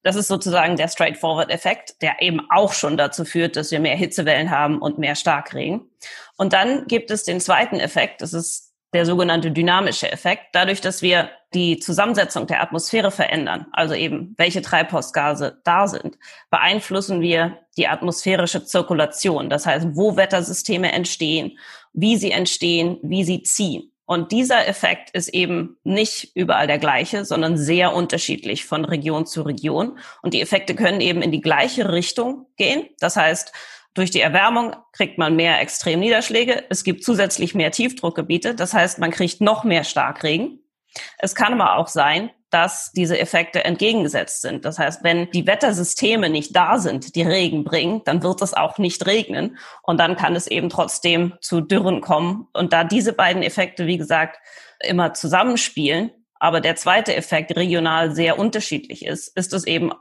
Das 0.01 0.15
ist 0.15 0.27
sozusagen 0.27 0.75
der 0.75 0.88
Straightforward-Effekt, 0.88 2.01
der 2.01 2.19
eben 2.19 2.41
auch 2.50 2.74
schon 2.74 2.97
dazu 2.97 3.25
führt, 3.25 3.57
dass 3.57 3.69
wir 3.69 3.79
mehr 3.79 3.95
Hitzewellen 3.95 4.50
haben 4.50 4.81
und 4.81 4.97
mehr 4.97 5.13
Starkregen. 5.13 5.88
Und 6.36 6.51
dann 6.51 6.88
gibt 6.88 7.12
es 7.12 7.24
den 7.24 7.39
zweiten 7.39 7.79
Effekt, 7.79 8.24
das 8.24 8.33
ist 8.33 8.66
der 8.94 9.06
sogenannte 9.06 9.51
dynamische 9.51 10.12
Effekt. 10.12 10.48
Dadurch, 10.53 10.82
dass 10.82 11.01
wir 11.01 11.29
die 11.53 11.79
Zusammensetzung 11.79 12.48
der 12.48 12.62
Atmosphäre 12.62 13.12
verändern, 13.12 13.67
also 13.72 13.94
eben 13.94 14.34
welche 14.38 14.62
Treibhausgase 14.62 15.62
da 15.63 15.88
sind, 15.88 16.17
beeinflussen 16.50 17.22
wir 17.22 17.60
die 17.77 17.88
atmosphärische 17.88 18.63
Zirkulation. 18.65 19.50
Das 19.50 19.65
heißt, 19.65 19.88
wo 19.94 20.17
Wettersysteme 20.17 20.91
entstehen, 20.91 21.58
wie 21.94 22.17
sie 22.17 22.32
entstehen, 22.32 22.98
wie 23.01 23.24
sie 23.24 23.44
ziehen. 23.44 23.91
Und 24.06 24.32
dieser 24.32 24.67
Effekt 24.67 25.10
ist 25.10 25.27
eben 25.27 25.77
nicht 25.84 26.32
überall 26.34 26.65
der 26.65 26.77
gleiche, 26.77 27.25
sondern 27.25 27.58
sehr 27.58 27.94
unterschiedlich 27.94 28.65
von 28.65 28.86
Region 28.86 29.25
zu 29.25 29.41
Region. 29.41 30.00
Und 30.22 30.34
die 30.34 30.41
Effekte 30.41 30.75
können 30.75 31.01
eben 31.01 31.22
in 31.22 31.34
die 31.34 31.41
gleiche 31.41 31.91
Richtung 31.91 32.46
gehen. 32.56 32.88
Das 33.00 33.17
heißt, 33.17 33.51
durch 33.98 34.12
die 34.12 34.22
Erwärmung 34.22 34.75
kriegt 34.94 35.18
man 35.18 35.36
mehr 35.36 35.60
Extremniederschläge. 35.60 36.66
Es 36.70 36.84
gibt 36.84 37.04
zusätzlich 37.04 37.56
mehr 37.56 37.72
Tiefdruckgebiete. 37.72 38.54
Das 38.54 38.74
heißt, 38.74 39.00
man 39.00 39.12
kriegt 39.12 39.42
noch 39.42 39.63
mehr 39.63 39.84
Starkregen. 39.84 40.60
Es 41.18 41.34
kann 41.34 41.60
aber 41.60 41.77
auch 41.77 41.88
sein, 41.88 42.30
dass 42.50 42.92
diese 42.92 43.20
Effekte 43.20 43.66
entgegengesetzt 43.66 44.42
sind. 44.42 44.63
Das 44.66 44.80
heißt, 44.80 45.04
wenn 45.04 45.30
die 45.32 45.48
Wettersysteme 45.48 46.30
nicht 46.30 46.56
da 46.56 46.80
sind, 46.80 47.16
die 47.16 47.24
Regen 47.24 47.63
bringen, 47.63 48.01
dann 48.06 48.24
wird 48.24 48.42
es 48.42 48.54
auch 48.54 48.77
nicht 48.77 49.06
regnen 49.06 49.58
und 49.84 50.00
dann 50.00 50.16
kann 50.16 50.36
es 50.36 50.48
eben 50.48 50.70
trotzdem 50.70 51.34
zu 51.42 51.60
Dürren 51.60 52.00
kommen. 52.00 52.48
Und 52.54 52.72
da 52.72 52.84
diese 52.84 53.13
beiden 53.13 53.44
Effekte, 53.44 53.86
wie 53.86 53.98
gesagt, 53.98 54.39
immer 54.80 55.13
zusammenspielen, 55.13 56.12
aber 56.36 56.62
der 56.62 56.75
zweite 56.75 57.16
Effekt 57.16 57.56
regional 57.56 58.16
sehr 58.16 58.39
unterschiedlich 58.39 59.06
ist, 59.06 59.36
ist 59.36 59.54
es 59.54 59.66
eben 59.66 59.92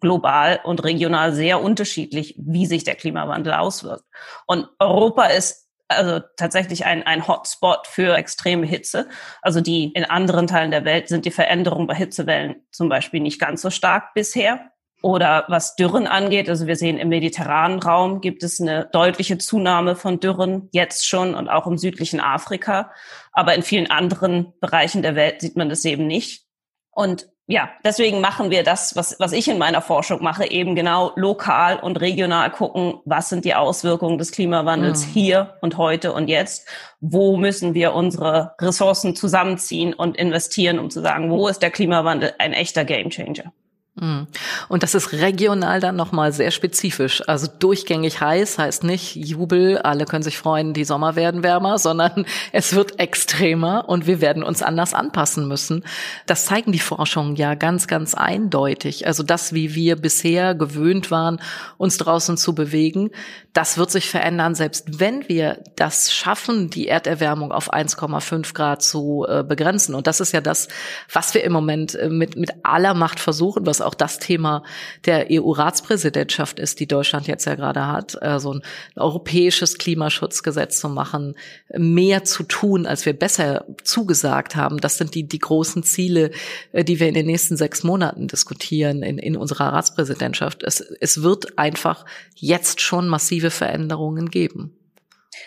global 0.00 0.60
und 0.64 0.84
regional 0.84 1.32
sehr 1.32 1.62
unterschiedlich, 1.62 2.34
wie 2.38 2.66
sich 2.66 2.84
der 2.84 2.94
Klimawandel 2.94 3.54
auswirkt. 3.54 4.04
Und 4.46 4.68
Europa 4.78 5.24
ist 5.26 5.64
also 5.88 6.20
tatsächlich 6.36 6.86
ein, 6.86 7.02
ein 7.02 7.26
Hotspot 7.28 7.86
für 7.86 8.16
extreme 8.16 8.66
Hitze. 8.66 9.08
Also 9.42 9.60
die 9.60 9.92
in 9.92 10.04
anderen 10.04 10.46
Teilen 10.46 10.70
der 10.70 10.84
Welt 10.84 11.08
sind 11.08 11.24
die 11.24 11.30
Veränderungen 11.30 11.86
bei 11.86 11.94
Hitzewellen 11.94 12.56
zum 12.70 12.88
Beispiel 12.88 13.20
nicht 13.20 13.40
ganz 13.40 13.62
so 13.62 13.70
stark 13.70 14.14
bisher. 14.14 14.70
Oder 15.02 15.44
was 15.48 15.76
Dürren 15.76 16.06
angeht, 16.06 16.48
also 16.48 16.66
wir 16.66 16.76
sehen 16.76 16.96
im 16.96 17.10
mediterranen 17.10 17.78
Raum 17.78 18.22
gibt 18.22 18.42
es 18.42 18.58
eine 18.58 18.88
deutliche 18.90 19.36
Zunahme 19.36 19.96
von 19.96 20.18
Dürren 20.18 20.70
jetzt 20.72 21.06
schon 21.06 21.34
und 21.34 21.50
auch 21.50 21.66
im 21.66 21.76
südlichen 21.76 22.20
Afrika. 22.20 22.90
Aber 23.30 23.54
in 23.54 23.62
vielen 23.62 23.90
anderen 23.90 24.54
Bereichen 24.60 25.02
der 25.02 25.14
Welt 25.14 25.42
sieht 25.42 25.56
man 25.56 25.68
das 25.68 25.84
eben 25.84 26.06
nicht. 26.06 26.46
Und 26.90 27.28
ja, 27.46 27.68
deswegen 27.84 28.22
machen 28.22 28.50
wir 28.50 28.62
das, 28.62 28.96
was, 28.96 29.16
was 29.18 29.32
ich 29.32 29.48
in 29.48 29.58
meiner 29.58 29.82
Forschung 29.82 30.22
mache, 30.22 30.50
eben 30.50 30.74
genau 30.74 31.12
lokal 31.14 31.78
und 31.78 32.00
regional 32.00 32.50
gucken, 32.50 33.00
was 33.04 33.28
sind 33.28 33.44
die 33.44 33.54
Auswirkungen 33.54 34.16
des 34.16 34.32
Klimawandels 34.32 35.06
mhm. 35.06 35.10
hier 35.10 35.56
und 35.60 35.76
heute 35.76 36.14
und 36.14 36.28
jetzt. 36.28 36.66
Wo 37.00 37.36
müssen 37.36 37.74
wir 37.74 37.92
unsere 37.92 38.54
Ressourcen 38.58 39.14
zusammenziehen 39.14 39.92
und 39.92 40.16
investieren, 40.16 40.78
um 40.78 40.88
zu 40.88 41.02
sagen, 41.02 41.30
wo 41.30 41.46
ist 41.48 41.60
der 41.60 41.70
Klimawandel 41.70 42.32
ein 42.38 42.54
echter 42.54 42.86
Gamechanger? 42.86 43.52
Mhm. 43.96 44.26
Und 44.68 44.82
das 44.82 44.96
ist 44.96 45.12
regional 45.12 45.78
dann 45.78 45.94
nochmal 45.94 46.32
sehr 46.32 46.50
spezifisch. 46.50 47.22
Also 47.28 47.46
durchgängig 47.46 48.20
heiß 48.20 48.58
heißt 48.58 48.82
nicht 48.82 49.14
Jubel, 49.14 49.78
alle 49.78 50.04
können 50.04 50.24
sich 50.24 50.36
freuen, 50.36 50.74
die 50.74 50.84
Sommer 50.84 51.14
werden 51.14 51.44
wärmer, 51.44 51.78
sondern 51.78 52.26
es 52.52 52.74
wird 52.74 52.98
extremer 52.98 53.88
und 53.88 54.08
wir 54.08 54.20
werden 54.20 54.42
uns 54.42 54.62
anders 54.62 54.94
anpassen 54.94 55.46
müssen. 55.46 55.84
Das 56.26 56.46
zeigen 56.46 56.72
die 56.72 56.80
Forschungen 56.80 57.36
ja 57.36 57.54
ganz, 57.54 57.86
ganz 57.86 58.14
eindeutig. 58.14 59.06
Also 59.06 59.22
das, 59.22 59.52
wie 59.52 59.76
wir 59.76 59.94
bisher 59.94 60.56
gewöhnt 60.56 61.12
waren, 61.12 61.40
uns 61.78 61.96
draußen 61.96 62.36
zu 62.36 62.52
bewegen, 62.52 63.10
das 63.52 63.78
wird 63.78 63.92
sich 63.92 64.10
verändern, 64.10 64.56
selbst 64.56 64.98
wenn 64.98 65.28
wir 65.28 65.62
das 65.76 66.12
schaffen, 66.12 66.68
die 66.70 66.88
Erderwärmung 66.88 67.52
auf 67.52 67.72
1,5 67.72 68.52
Grad 68.52 68.82
zu 68.82 69.24
äh, 69.28 69.44
begrenzen. 69.44 69.94
Und 69.94 70.08
das 70.08 70.18
ist 70.18 70.32
ja 70.32 70.40
das, 70.40 70.66
was 71.12 71.32
wir 71.34 71.44
im 71.44 71.52
Moment 71.52 71.94
äh, 71.94 72.08
mit, 72.08 72.34
mit 72.34 72.50
aller 72.64 72.94
Macht 72.94 73.20
versuchen, 73.20 73.64
was 73.64 73.83
auch 73.84 73.94
das 73.94 74.18
Thema 74.18 74.62
der 75.04 75.28
EU-Ratspräsidentschaft 75.30 76.58
ist, 76.58 76.80
die 76.80 76.86
Deutschland 76.86 77.28
jetzt 77.28 77.44
ja 77.44 77.54
gerade 77.54 77.86
hat, 77.86 78.16
äh, 78.20 78.40
so 78.40 78.54
ein 78.54 78.62
europäisches 78.96 79.78
Klimaschutzgesetz 79.78 80.80
zu 80.80 80.88
machen, 80.88 81.34
mehr 81.76 82.24
zu 82.24 82.42
tun, 82.42 82.86
als 82.86 83.06
wir 83.06 83.12
besser 83.12 83.66
zugesagt 83.82 84.56
haben. 84.56 84.78
Das 84.78 84.96
sind 84.96 85.14
die, 85.14 85.28
die 85.28 85.38
großen 85.38 85.82
Ziele, 85.82 86.30
äh, 86.72 86.84
die 86.84 86.98
wir 86.98 87.08
in 87.08 87.14
den 87.14 87.26
nächsten 87.26 87.56
sechs 87.56 87.84
Monaten 87.84 88.26
diskutieren 88.26 89.02
in, 89.02 89.18
in 89.18 89.36
unserer 89.36 89.72
Ratspräsidentschaft. 89.72 90.62
Es, 90.62 90.80
es 90.80 91.22
wird 91.22 91.58
einfach 91.58 92.04
jetzt 92.34 92.80
schon 92.80 93.06
massiv 93.06 93.34
massive 93.34 93.50
Veränderungen 93.50 94.30
geben. 94.30 94.72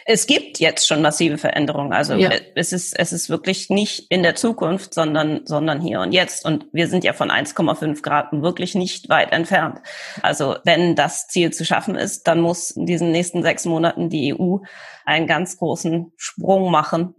Es 0.05 0.27
gibt 0.27 0.59
jetzt 0.59 0.87
schon 0.87 1.01
massive 1.01 1.37
Veränderungen. 1.37 1.93
Also 1.93 2.15
ja. 2.15 2.31
es 2.55 2.73
ist 2.73 2.97
es 2.97 3.11
ist 3.11 3.29
wirklich 3.29 3.69
nicht 3.69 4.07
in 4.09 4.23
der 4.23 4.35
Zukunft, 4.35 4.93
sondern 4.93 5.41
sondern 5.45 5.81
hier 5.81 5.99
und 6.01 6.11
jetzt. 6.11 6.45
Und 6.45 6.65
wir 6.71 6.87
sind 6.87 7.03
ja 7.03 7.13
von 7.13 7.29
1,5 7.29 8.01
Grad 8.01 8.27
wirklich 8.31 8.75
nicht 8.75 9.09
weit 9.09 9.31
entfernt. 9.31 9.79
Also 10.21 10.57
wenn 10.63 10.95
das 10.95 11.27
Ziel 11.27 11.51
zu 11.51 11.65
schaffen 11.65 11.95
ist, 11.95 12.27
dann 12.27 12.41
muss 12.41 12.71
in 12.71 12.85
diesen 12.85 13.11
nächsten 13.11 13.43
sechs 13.43 13.65
Monaten 13.65 14.09
die 14.09 14.33
EU 14.33 14.57
einen 15.05 15.27
ganz 15.27 15.57
großen 15.57 16.11
Sprung 16.15 16.71
machen 16.71 17.15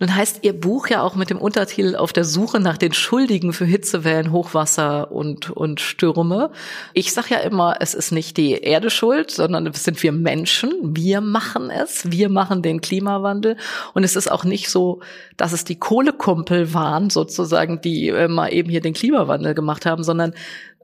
nun 0.00 0.14
heißt 0.14 0.40
Ihr 0.42 0.52
Buch 0.52 0.88
ja 0.88 1.02
auch 1.02 1.16
mit 1.16 1.28
dem 1.28 1.38
Untertitel 1.38 1.96
Auf 1.96 2.12
der 2.12 2.24
Suche 2.24 2.60
nach 2.60 2.78
den 2.78 2.92
Schuldigen 2.92 3.52
für 3.52 3.64
Hitzewellen, 3.64 4.30
Hochwasser 4.30 5.10
und, 5.10 5.50
und 5.50 5.80
Stürme. 5.80 6.50
Ich 6.94 7.12
sage 7.12 7.28
ja 7.30 7.38
immer, 7.38 7.76
es 7.80 7.94
ist 7.94 8.12
nicht 8.12 8.36
die 8.36 8.52
Erde 8.52 8.90
schuld, 8.90 9.32
sondern 9.32 9.66
es 9.66 9.82
sind 9.82 10.00
wir 10.02 10.12
Menschen. 10.12 10.96
Wir 10.96 11.20
machen 11.20 11.70
es. 11.70 12.10
Wir 12.10 12.28
machen 12.28 12.62
den 12.62 12.80
Klimawandel. 12.80 13.56
Und 13.92 14.04
es 14.04 14.14
ist 14.14 14.30
auch 14.30 14.44
nicht 14.44 14.70
so, 14.70 15.00
dass 15.36 15.52
es 15.52 15.64
die 15.64 15.80
Kohlekumpel 15.80 16.72
waren, 16.72 17.10
sozusagen, 17.10 17.80
die 17.80 18.08
äh, 18.08 18.28
mal 18.28 18.52
eben 18.52 18.70
hier 18.70 18.80
den 18.80 18.94
Klimawandel 18.94 19.54
gemacht 19.54 19.84
haben, 19.84 20.04
sondern 20.04 20.32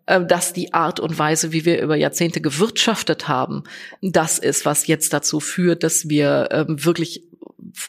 äh, 0.06 0.24
dass 0.24 0.52
die 0.52 0.74
Art 0.74 1.00
und 1.00 1.18
Weise, 1.18 1.52
wie 1.52 1.64
wir 1.64 1.80
über 1.80 1.96
Jahrzehnte 1.96 2.40
gewirtschaftet 2.40 3.28
haben, 3.28 3.62
das 4.02 4.38
ist, 4.38 4.66
was 4.66 4.86
jetzt 4.86 5.12
dazu 5.12 5.40
führt, 5.40 5.82
dass 5.82 6.08
wir 6.08 6.48
ähm, 6.50 6.84
wirklich 6.84 7.22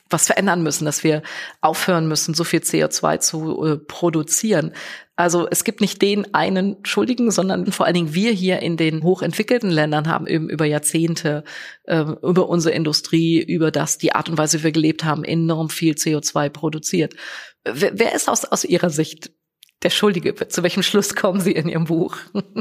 was 0.10 0.27
verändern 0.27 0.63
müssen, 0.63 0.86
dass 0.86 1.04
wir 1.04 1.22
aufhören 1.62 2.08
müssen, 2.08 2.34
so 2.34 2.44
viel 2.44 2.60
CO2 2.60 3.20
zu 3.20 3.65
äh, 3.65 3.77
produzieren. 3.77 4.74
Also 5.15 5.48
es 5.50 5.63
gibt 5.63 5.80
nicht 5.80 6.01
den 6.01 6.34
einen 6.34 6.77
Schuldigen, 6.84 7.32
sondern 7.32 7.72
vor 7.72 7.86
allen 7.86 7.96
Dingen 7.96 8.13
wir 8.13 8.32
hier 8.32 8.60
in 8.62 8.75
den 8.75 9.04
hochentwickelten 9.04 9.70
Ländern 9.70 10.10
haben 10.10 10.27
eben 10.27 10.50
über 10.50 10.65
Jahrzehnte 10.65 11.44
äh, 11.86 12.01
über 12.01 12.50
unsere 12.50 12.75
Industrie, 12.75 13.42
über 13.42 13.72
das, 13.72 13.98
die 13.98 14.13
Art 14.13 14.27
und 14.30 14.38
Weise, 14.38 14.60
wie 14.60 14.63
wir 14.65 14.72
gelebt 14.74 15.06
haben, 15.06 15.24
enorm 15.24 15.70
viel 15.70 15.94
CO2 15.94 16.50
produziert. 16.50 17.13
Wer, 17.63 17.98
wer 17.98 18.13
ist 18.13 18.30
aus, 18.30 18.44
aus 18.46 18.65
Ihrer 18.65 18.89
Sicht 18.89 19.32
der 19.84 19.89
Schuldige. 19.92 20.36
Zu 20.36 20.63
welchem 20.63 20.84
Schluss 20.84 21.15
kommen 21.15 21.39
Sie 21.39 21.51
in 21.51 21.70
Ihrem 21.70 21.86
Buch? 21.86 22.18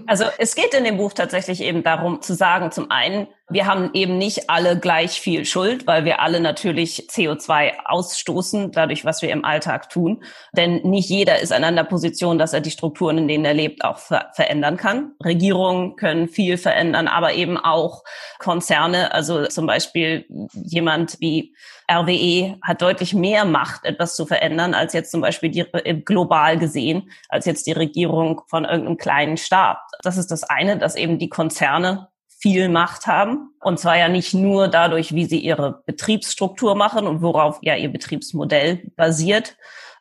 Also 0.06 0.24
es 0.38 0.54
geht 0.54 0.74
in 0.74 0.84
dem 0.84 0.98
Buch 0.98 1.14
tatsächlich 1.14 1.62
eben 1.62 1.82
darum 1.82 2.20
zu 2.20 2.34
sagen, 2.34 2.70
zum 2.70 2.90
einen, 2.90 3.26
wir 3.50 3.66
haben 3.66 3.90
eben 3.92 4.16
nicht 4.16 4.48
alle 4.48 4.78
gleich 4.78 5.20
viel 5.20 5.44
Schuld, 5.44 5.86
weil 5.86 6.06
wir 6.06 6.20
alle 6.20 6.40
natürlich 6.40 7.08
CO2 7.10 7.72
ausstoßen, 7.84 8.72
dadurch, 8.72 9.04
was 9.04 9.20
wir 9.20 9.30
im 9.30 9.44
Alltag 9.44 9.90
tun. 9.90 10.24
Denn 10.56 10.76
nicht 10.76 11.10
jeder 11.10 11.38
ist 11.40 11.52
an 11.52 11.62
einer 11.62 11.84
Position, 11.84 12.38
dass 12.38 12.54
er 12.54 12.62
die 12.62 12.70
Strukturen, 12.70 13.18
in 13.18 13.28
denen 13.28 13.44
er 13.44 13.52
lebt, 13.52 13.84
auch 13.84 13.98
ver 13.98 14.30
verändern 14.32 14.78
kann. 14.78 15.12
Regierungen 15.22 15.96
können 15.96 16.28
viel 16.28 16.56
verändern, 16.56 17.06
aber 17.06 17.34
eben 17.34 17.58
auch 17.58 18.02
Konzerne, 18.38 19.12
also 19.12 19.46
zum 19.46 19.66
Beispiel 19.66 20.26
jemand 20.54 21.20
wie 21.20 21.54
RWE 21.90 22.56
hat 22.62 22.80
deutlich 22.80 23.12
mehr 23.12 23.44
Macht, 23.44 23.84
etwas 23.84 24.16
zu 24.16 24.24
verändern, 24.24 24.72
als 24.72 24.94
jetzt 24.94 25.10
zum 25.10 25.20
Beispiel 25.20 25.50
die, 25.50 25.60
äh, 25.60 25.94
global 25.94 26.58
gesehen, 26.58 27.10
als 27.28 27.44
jetzt 27.44 27.66
die 27.66 27.72
Regierung 27.72 28.40
von 28.48 28.64
irgendeinem 28.64 28.96
kleinen 28.96 29.36
Staat. 29.36 29.78
Das 30.02 30.16
ist 30.16 30.30
das 30.30 30.44
eine, 30.44 30.78
dass 30.78 30.96
eben 30.96 31.18
die 31.18 31.28
Konzerne 31.28 32.08
viel 32.44 32.68
Macht 32.68 33.06
haben. 33.06 33.54
Und 33.58 33.80
zwar 33.80 33.96
ja 33.96 34.10
nicht 34.10 34.34
nur 34.34 34.68
dadurch, 34.68 35.14
wie 35.14 35.24
sie 35.24 35.38
ihre 35.38 35.82
Betriebsstruktur 35.86 36.74
machen 36.74 37.06
und 37.06 37.22
worauf 37.22 37.58
ja 37.62 37.74
ihr 37.74 37.90
Betriebsmodell 37.90 38.82
basiert, 38.96 39.56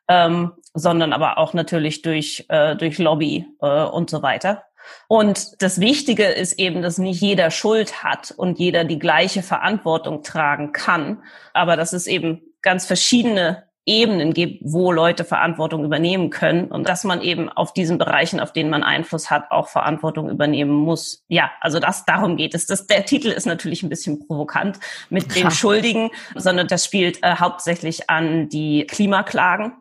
ähm, 0.10 0.52
sondern 0.74 1.14
aber 1.14 1.38
auch 1.38 1.54
natürlich 1.54 2.02
durch, 2.02 2.46
äh, 2.50 2.76
durch 2.76 2.98
Lobby 2.98 3.46
äh, 3.62 3.84
und 3.86 4.10
so 4.10 4.22
weiter. 4.24 4.66
Und 5.08 5.62
das 5.62 5.80
Wichtige 5.80 6.26
ist 6.26 6.60
eben, 6.60 6.82
dass 6.82 6.98
nicht 6.98 7.22
jeder 7.22 7.50
Schuld 7.50 8.04
hat 8.04 8.32
und 8.36 8.60
jeder 8.60 8.84
die 8.84 9.00
gleiche 9.00 9.42
Verantwortung 9.42 10.22
tragen 10.22 10.74
kann, 10.74 11.24
aber 11.54 11.78
dass 11.78 11.94
es 11.94 12.08
eben 12.08 12.42
ganz 12.62 12.86
verschiedene 12.86 13.64
Ebenen 13.86 14.34
gibt, 14.34 14.62
wo 14.64 14.92
Leute 14.92 15.26
Verantwortung 15.26 15.84
übernehmen 15.84 16.30
können 16.30 16.66
und 16.72 16.88
dass 16.88 17.04
man 17.04 17.22
eben 17.22 17.50
auf 17.50 17.74
diesen 17.74 17.98
Bereichen, 17.98 18.40
auf 18.40 18.54
denen 18.54 18.70
man 18.70 18.82
Einfluss 18.84 19.30
hat, 19.30 19.52
auch 19.52 19.68
Verantwortung 19.68 20.30
übernehmen 20.30 20.72
muss. 20.72 21.24
Ja, 21.28 21.52
also 21.60 21.80
das 21.80 22.06
darum 22.06 22.38
geht 22.38 22.56
es. 22.56 22.66
Das, 22.66 22.88
der 22.88 23.06
Titel 23.06 23.28
ist 23.28 23.46
natürlich 23.46 23.84
ein 23.84 23.90
bisschen 23.90 24.26
provokant 24.26 24.80
mit 25.10 25.36
den 25.36 25.52
Schuldigen, 25.52 26.12
sondern 26.36 26.68
das 26.68 26.86
spielt 26.86 27.22
äh, 27.24 27.36
hauptsächlich 27.36 28.10
an 28.10 28.48
die 28.48 28.88
Klimaklagen 28.88 29.74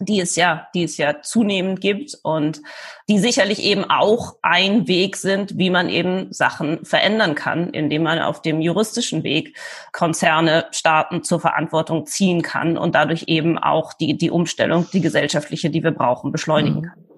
die 0.00 0.20
es 0.20 0.34
ja, 0.34 0.68
die 0.74 0.84
es 0.84 0.96
ja 0.96 1.22
zunehmend 1.22 1.80
gibt 1.80 2.18
und 2.22 2.62
die 3.08 3.18
sicherlich 3.18 3.62
eben 3.62 3.84
auch 3.84 4.36
ein 4.42 4.88
Weg 4.88 5.16
sind, 5.16 5.58
wie 5.58 5.70
man 5.70 5.88
eben 5.88 6.32
Sachen 6.32 6.84
verändern 6.84 7.34
kann, 7.34 7.70
indem 7.70 8.04
man 8.04 8.18
auf 8.18 8.42
dem 8.42 8.60
juristischen 8.60 9.22
Weg 9.22 9.56
Konzerne, 9.92 10.66
Staaten 10.70 11.22
zur 11.22 11.40
Verantwortung 11.40 12.06
ziehen 12.06 12.42
kann 12.42 12.78
und 12.78 12.94
dadurch 12.94 13.24
eben 13.26 13.58
auch 13.58 13.92
die, 13.92 14.16
die 14.16 14.30
Umstellung, 14.30 14.88
die 14.92 15.00
gesellschaftliche, 15.00 15.70
die 15.70 15.82
wir 15.82 15.92
brauchen, 15.92 16.32
beschleunigen 16.32 16.92
mhm. 16.94 17.10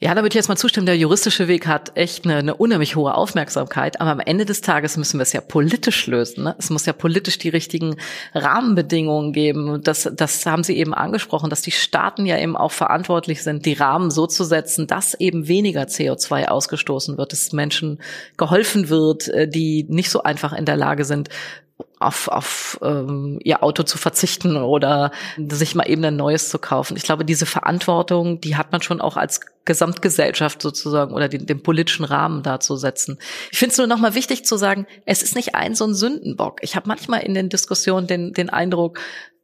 Ja, 0.00 0.14
da 0.14 0.22
würde 0.22 0.28
ich 0.28 0.34
jetzt 0.34 0.48
mal 0.48 0.54
zustimmen, 0.54 0.86
der 0.86 0.96
juristische 0.96 1.48
Weg 1.48 1.66
hat 1.66 1.96
echt 1.96 2.24
eine, 2.24 2.36
eine 2.36 2.54
unheimlich 2.54 2.94
hohe 2.94 3.16
Aufmerksamkeit, 3.16 4.00
aber 4.00 4.12
am 4.12 4.20
Ende 4.20 4.44
des 4.44 4.60
Tages 4.60 4.96
müssen 4.96 5.18
wir 5.18 5.24
es 5.24 5.32
ja 5.32 5.40
politisch 5.40 6.06
lösen. 6.06 6.44
Ne? 6.44 6.54
Es 6.56 6.70
muss 6.70 6.86
ja 6.86 6.92
politisch 6.92 7.36
die 7.38 7.48
richtigen 7.48 7.96
Rahmenbedingungen 8.32 9.32
geben. 9.32 9.82
Das, 9.82 10.08
das 10.14 10.46
haben 10.46 10.62
Sie 10.62 10.76
eben 10.76 10.94
angesprochen, 10.94 11.50
dass 11.50 11.62
die 11.62 11.72
Staaten 11.72 12.26
ja 12.26 12.38
eben 12.38 12.56
auch 12.56 12.70
verantwortlich 12.70 13.42
sind, 13.42 13.66
die 13.66 13.72
Rahmen 13.72 14.12
so 14.12 14.28
zu 14.28 14.44
setzen, 14.44 14.86
dass 14.86 15.14
eben 15.14 15.48
weniger 15.48 15.82
CO2 15.82 16.46
ausgestoßen 16.46 17.18
wird, 17.18 17.32
dass 17.32 17.52
Menschen 17.52 17.98
geholfen 18.36 18.90
wird, 18.90 19.26
äh, 19.26 19.48
die 19.48 19.84
nicht 19.88 20.10
so 20.10 20.22
einfach 20.22 20.52
in 20.52 20.64
der 20.64 20.76
Lage 20.76 21.04
sind, 21.04 21.28
auf, 22.00 22.28
auf 22.28 22.78
ähm, 22.82 23.38
ihr 23.42 23.62
Auto 23.62 23.82
zu 23.82 23.98
verzichten 23.98 24.56
oder 24.56 25.10
sich 25.36 25.74
mal 25.74 25.88
eben 25.88 26.04
ein 26.04 26.16
neues 26.16 26.48
zu 26.48 26.58
kaufen. 26.58 26.96
Ich 26.96 27.02
glaube, 27.02 27.24
diese 27.24 27.46
Verantwortung, 27.46 28.40
die 28.40 28.56
hat 28.56 28.72
man 28.72 28.82
schon 28.82 29.00
auch 29.00 29.16
als 29.16 29.40
Gesamtgesellschaft 29.64 30.62
sozusagen 30.62 31.12
oder 31.12 31.28
den, 31.28 31.46
den 31.46 31.62
politischen 31.62 32.04
Rahmen 32.04 32.42
da 32.42 32.60
zu 32.60 32.76
setzen. 32.76 33.18
Ich 33.50 33.58
finde 33.58 33.72
es 33.72 33.78
nur 33.78 33.86
nochmal 33.86 34.14
wichtig 34.14 34.44
zu 34.44 34.56
sagen, 34.56 34.86
es 35.04 35.22
ist 35.22 35.36
nicht 35.36 35.54
ein 35.54 35.74
so 35.74 35.84
ein 35.84 35.94
Sündenbock. 35.94 36.62
Ich 36.62 36.76
habe 36.76 36.88
manchmal 36.88 37.22
in 37.22 37.34
den 37.34 37.48
Diskussionen 37.48 38.06
den, 38.06 38.32
den 38.32 38.48
Eindruck, 38.48 38.98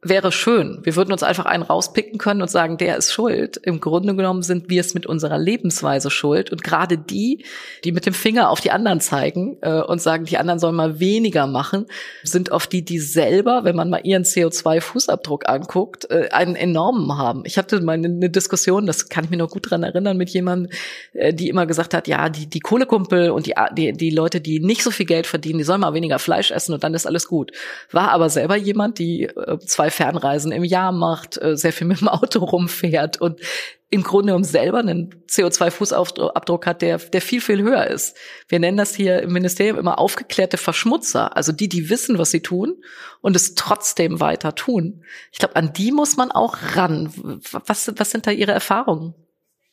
wäre 0.07 0.31
schön. 0.31 0.79
Wir 0.83 0.95
würden 0.95 1.11
uns 1.11 1.23
einfach 1.23 1.45
einen 1.45 1.63
rauspicken 1.63 2.19
können 2.19 2.41
und 2.41 2.49
sagen, 2.49 2.77
der 2.77 2.95
ist 2.95 3.11
schuld. 3.11 3.57
Im 3.57 3.79
Grunde 3.79 4.15
genommen 4.15 4.43
sind 4.43 4.69
wir 4.69 4.79
es 4.79 4.93
mit 4.93 5.07
unserer 5.07 5.39
Lebensweise 5.39 6.11
schuld. 6.11 6.51
Und 6.51 6.63
gerade 6.63 6.97
die, 6.97 7.43
die 7.83 7.91
mit 7.91 8.05
dem 8.05 8.13
Finger 8.13 8.51
auf 8.51 8.61
die 8.61 8.71
anderen 8.71 8.99
zeigen 8.99 9.57
äh, 9.61 9.81
und 9.81 10.01
sagen, 10.01 10.25
die 10.25 10.37
anderen 10.37 10.59
sollen 10.59 10.75
mal 10.75 10.99
weniger 10.99 11.47
machen, 11.47 11.87
sind 12.23 12.51
oft 12.51 12.71
die, 12.71 12.85
die 12.85 12.99
selber, 12.99 13.63
wenn 13.63 13.75
man 13.75 13.89
mal 13.89 14.01
ihren 14.03 14.23
CO2-Fußabdruck 14.23 15.45
anguckt, 15.45 16.09
äh, 16.11 16.29
einen 16.31 16.55
enormen 16.55 17.17
haben. 17.17 17.43
Ich 17.45 17.57
hatte 17.57 17.81
mal 17.81 17.93
eine, 17.93 18.29
Diskussion, 18.29 18.85
das 18.85 19.09
kann 19.09 19.23
ich 19.23 19.31
mir 19.31 19.37
noch 19.37 19.49
gut 19.49 19.71
dran 19.71 19.83
erinnern, 19.83 20.17
mit 20.17 20.29
jemandem, 20.29 20.71
äh, 21.13 21.33
die 21.33 21.49
immer 21.49 21.65
gesagt 21.65 21.93
hat, 21.95 22.07
ja, 22.07 22.29
die, 22.29 22.47
die 22.47 22.59
Kohlekumpel 22.59 23.31
und 23.31 23.47
die, 23.47 23.53
die, 23.75 23.93
die 23.93 24.09
Leute, 24.11 24.39
die 24.39 24.59
nicht 24.59 24.83
so 24.83 24.91
viel 24.91 25.05
Geld 25.05 25.25
verdienen, 25.25 25.57
die 25.57 25.63
sollen 25.63 25.81
mal 25.81 25.93
weniger 25.93 26.19
Fleisch 26.19 26.51
essen 26.51 26.73
und 26.73 26.83
dann 26.83 26.93
ist 26.93 27.07
alles 27.07 27.27
gut. 27.27 27.51
War 27.91 28.11
aber 28.11 28.29
selber 28.29 28.55
jemand, 28.55 28.99
die 28.99 29.23
äh, 29.23 29.57
zwei 29.65 29.89
Fernreisen 29.95 30.51
im 30.51 30.63
Jahr 30.63 30.91
macht, 30.91 31.41
äh, 31.41 31.55
sehr 31.57 31.73
viel 31.73 31.87
mit 31.87 32.01
dem 32.01 32.07
Auto 32.09 32.39
rumfährt 32.39 33.19
und 33.21 33.39
im 33.89 34.03
Grunde 34.03 34.27
genommen 34.27 34.43
selber 34.43 34.79
einen 34.79 35.23
CO2-Fußabdruck 35.29 36.65
hat, 36.65 36.81
der, 36.81 36.97
der 36.97 37.21
viel, 37.21 37.39
viel 37.39 37.61
höher 37.61 37.87
ist. 37.87 38.17
Wir 38.49 38.59
nennen 38.59 38.77
das 38.77 38.93
hier 38.93 39.21
im 39.21 39.31
Ministerium 39.31 39.77
immer 39.77 39.99
aufgeklärte 39.99 40.57
Verschmutzer, 40.57 41.37
also 41.37 41.51
die, 41.51 41.69
die 41.69 41.89
wissen, 41.89 42.17
was 42.17 42.31
sie 42.31 42.41
tun 42.41 42.75
und 43.21 43.35
es 43.35 43.55
trotzdem 43.55 44.19
weiter 44.19 44.53
tun. 44.53 45.03
Ich 45.31 45.39
glaube, 45.39 45.55
an 45.55 45.71
die 45.71 45.91
muss 45.91 46.17
man 46.17 46.31
auch 46.31 46.57
ran. 46.75 47.13
Was, 47.65 47.91
was 47.95 48.11
sind 48.11 48.27
da 48.27 48.31
Ihre 48.31 48.51
Erfahrungen? 48.51 49.13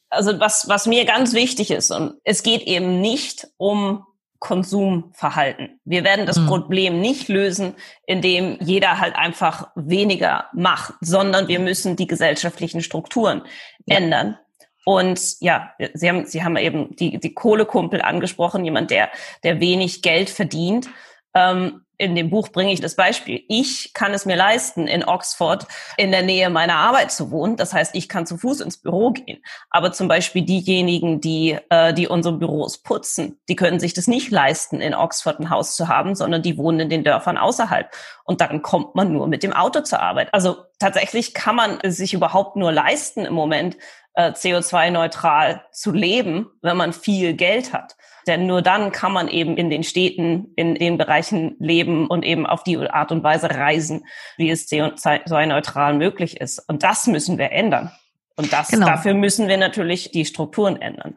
Also 0.08 0.38
was, 0.38 0.68
was 0.68 0.86
mir 0.86 1.04
ganz 1.04 1.32
wichtig 1.32 1.70
ist, 1.70 1.90
und 1.90 2.14
es 2.22 2.42
geht 2.42 2.62
eben 2.62 3.00
nicht 3.00 3.48
um 3.56 4.04
Konsumverhalten. 4.42 5.78
Wir 5.84 6.02
werden 6.02 6.26
das 6.26 6.36
mhm. 6.36 6.46
Problem 6.46 7.00
nicht 7.00 7.28
lösen, 7.28 7.74
indem 8.06 8.58
jeder 8.60 8.98
halt 8.98 9.14
einfach 9.14 9.70
weniger 9.76 10.46
macht, 10.52 10.94
sondern 11.00 11.46
wir 11.46 11.60
müssen 11.60 11.94
die 11.94 12.08
gesellschaftlichen 12.08 12.82
Strukturen 12.82 13.42
ja. 13.86 13.98
ändern. 13.98 14.36
Und 14.84 15.36
ja, 15.38 15.70
Sie 15.94 16.08
haben, 16.08 16.26
Sie 16.26 16.42
haben 16.42 16.56
eben 16.56 16.96
die, 16.96 17.20
die 17.20 17.34
Kohlekumpel 17.34 18.02
angesprochen, 18.02 18.64
jemand, 18.64 18.90
der, 18.90 19.10
der 19.44 19.60
wenig 19.60 20.02
Geld 20.02 20.28
verdient. 20.28 20.88
Ähm, 21.34 21.82
in 22.02 22.16
dem 22.16 22.30
Buch 22.30 22.48
bringe 22.48 22.72
ich 22.72 22.80
das 22.80 22.96
Beispiel. 22.96 23.44
Ich 23.48 23.94
kann 23.94 24.12
es 24.12 24.26
mir 24.26 24.34
leisten, 24.34 24.88
in 24.88 25.04
Oxford 25.04 25.68
in 25.96 26.10
der 26.10 26.22
Nähe 26.22 26.50
meiner 26.50 26.74
Arbeit 26.74 27.12
zu 27.12 27.30
wohnen. 27.30 27.56
Das 27.56 27.72
heißt, 27.72 27.94
ich 27.94 28.08
kann 28.08 28.26
zu 28.26 28.36
Fuß 28.36 28.60
ins 28.60 28.76
Büro 28.76 29.12
gehen. 29.12 29.40
Aber 29.70 29.92
zum 29.92 30.08
Beispiel 30.08 30.42
diejenigen, 30.42 31.20
die, 31.20 31.56
äh, 31.70 31.94
die 31.94 32.08
unsere 32.08 32.36
Büros 32.36 32.82
putzen, 32.82 33.38
die 33.48 33.54
können 33.54 33.78
sich 33.78 33.94
das 33.94 34.08
nicht 34.08 34.32
leisten, 34.32 34.80
in 34.80 34.94
Oxford 34.94 35.38
ein 35.38 35.50
Haus 35.50 35.76
zu 35.76 35.86
haben, 35.86 36.16
sondern 36.16 36.42
die 36.42 36.58
wohnen 36.58 36.80
in 36.80 36.90
den 36.90 37.04
Dörfern 37.04 37.38
außerhalb. 37.38 37.88
Und 38.24 38.40
dann 38.40 38.62
kommt 38.62 38.96
man 38.96 39.12
nur 39.12 39.28
mit 39.28 39.44
dem 39.44 39.52
Auto 39.52 39.80
zur 39.80 40.00
Arbeit. 40.00 40.34
Also 40.34 40.56
tatsächlich 40.80 41.34
kann 41.34 41.54
man 41.54 41.78
es 41.82 41.96
sich 41.96 42.14
überhaupt 42.14 42.56
nur 42.56 42.72
leisten 42.72 43.24
im 43.24 43.34
Moment, 43.34 43.76
äh, 44.14 44.30
CO2-neutral 44.30 45.64
zu 45.72 45.92
leben, 45.92 46.50
wenn 46.62 46.76
man 46.76 46.92
viel 46.92 47.34
Geld 47.34 47.72
hat. 47.72 47.96
Denn 48.26 48.46
nur 48.46 48.62
dann 48.62 48.92
kann 48.92 49.12
man 49.12 49.28
eben 49.28 49.56
in 49.56 49.70
den 49.70 49.82
Städten, 49.82 50.52
in 50.56 50.74
den 50.74 50.96
Bereichen 50.96 51.56
leben 51.58 52.06
und 52.06 52.24
eben 52.24 52.46
auf 52.46 52.62
die 52.62 52.78
Art 52.78 53.10
und 53.10 53.24
Weise 53.24 53.50
reisen, 53.50 54.04
wie 54.36 54.50
es 54.50 54.68
CO2-neutral 54.68 55.94
möglich 55.94 56.40
ist. 56.40 56.60
Und 56.68 56.82
das 56.82 57.06
müssen 57.06 57.38
wir 57.38 57.50
ändern. 57.50 57.90
Und 58.36 58.52
das, 58.52 58.68
genau. 58.68 58.86
dafür 58.86 59.14
müssen 59.14 59.48
wir 59.48 59.56
natürlich 59.56 60.10
die 60.10 60.24
Strukturen 60.24 60.80
ändern. 60.80 61.16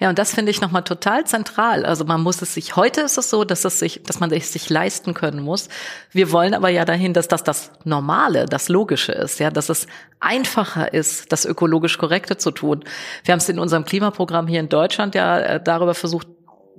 Ja, 0.00 0.08
und 0.08 0.18
das 0.18 0.34
finde 0.34 0.50
ich 0.50 0.60
nochmal 0.60 0.84
total 0.84 1.24
zentral. 1.24 1.84
Also 1.84 2.04
man 2.04 2.22
muss 2.22 2.42
es 2.42 2.54
sich, 2.54 2.76
heute 2.76 3.02
ist 3.02 3.18
es 3.18 3.30
so, 3.30 3.44
dass 3.44 3.64
es 3.64 3.78
sich, 3.78 4.02
dass 4.02 4.20
man 4.20 4.30
es 4.32 4.52
sich 4.52 4.68
leisten 4.70 5.14
können 5.14 5.42
muss. 5.42 5.68
Wir 6.10 6.32
wollen 6.32 6.54
aber 6.54 6.68
ja 6.68 6.84
dahin, 6.84 7.12
dass 7.12 7.28
das 7.28 7.44
das 7.44 7.72
Normale, 7.84 8.46
das 8.46 8.68
Logische 8.68 9.12
ist, 9.12 9.40
ja, 9.40 9.50
dass 9.50 9.68
es 9.68 9.86
einfacher 10.20 10.92
ist, 10.92 11.32
das 11.32 11.44
ökologisch 11.44 11.98
Korrekte 11.98 12.36
zu 12.36 12.50
tun. 12.50 12.84
Wir 13.24 13.32
haben 13.32 13.38
es 13.40 13.48
in 13.48 13.58
unserem 13.58 13.84
Klimaprogramm 13.84 14.46
hier 14.46 14.60
in 14.60 14.68
Deutschland 14.68 15.14
ja 15.14 15.38
äh, 15.38 15.62
darüber 15.62 15.94
versucht, 15.94 16.26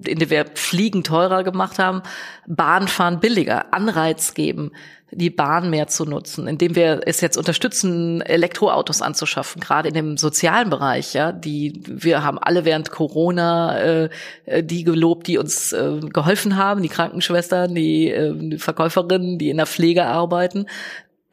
in 0.05 0.19
dem 0.19 0.29
wir 0.29 0.45
Fliegen 0.55 1.03
teurer 1.03 1.43
gemacht 1.43 1.79
haben, 1.79 2.01
Bahnfahren 2.47 3.19
billiger, 3.19 3.73
Anreiz 3.73 4.33
geben, 4.33 4.71
die 5.11 5.29
Bahn 5.29 5.69
mehr 5.69 5.87
zu 5.87 6.05
nutzen, 6.05 6.47
indem 6.47 6.75
wir 6.75 7.01
es 7.05 7.21
jetzt 7.21 7.37
unterstützen, 7.37 8.21
Elektroautos 8.21 9.01
anzuschaffen, 9.01 9.61
gerade 9.61 9.87
in 9.87 9.93
dem 9.93 10.17
sozialen 10.17 10.69
Bereich. 10.69 11.13
Ja, 11.13 11.31
die 11.31 11.81
wir 11.85 12.23
haben 12.23 12.37
alle 12.37 12.65
während 12.65 12.91
Corona 12.91 13.77
äh, 13.77 14.09
die 14.61 14.83
gelobt, 14.83 15.27
die 15.27 15.37
uns 15.37 15.71
äh, 15.71 15.99
geholfen 16.01 16.57
haben, 16.57 16.81
die 16.81 16.89
Krankenschwestern, 16.89 17.73
die, 17.73 18.11
äh, 18.11 18.33
die 18.35 18.57
Verkäuferinnen, 18.57 19.37
die 19.37 19.49
in 19.49 19.57
der 19.57 19.67
Pflege 19.67 20.05
arbeiten 20.05 20.65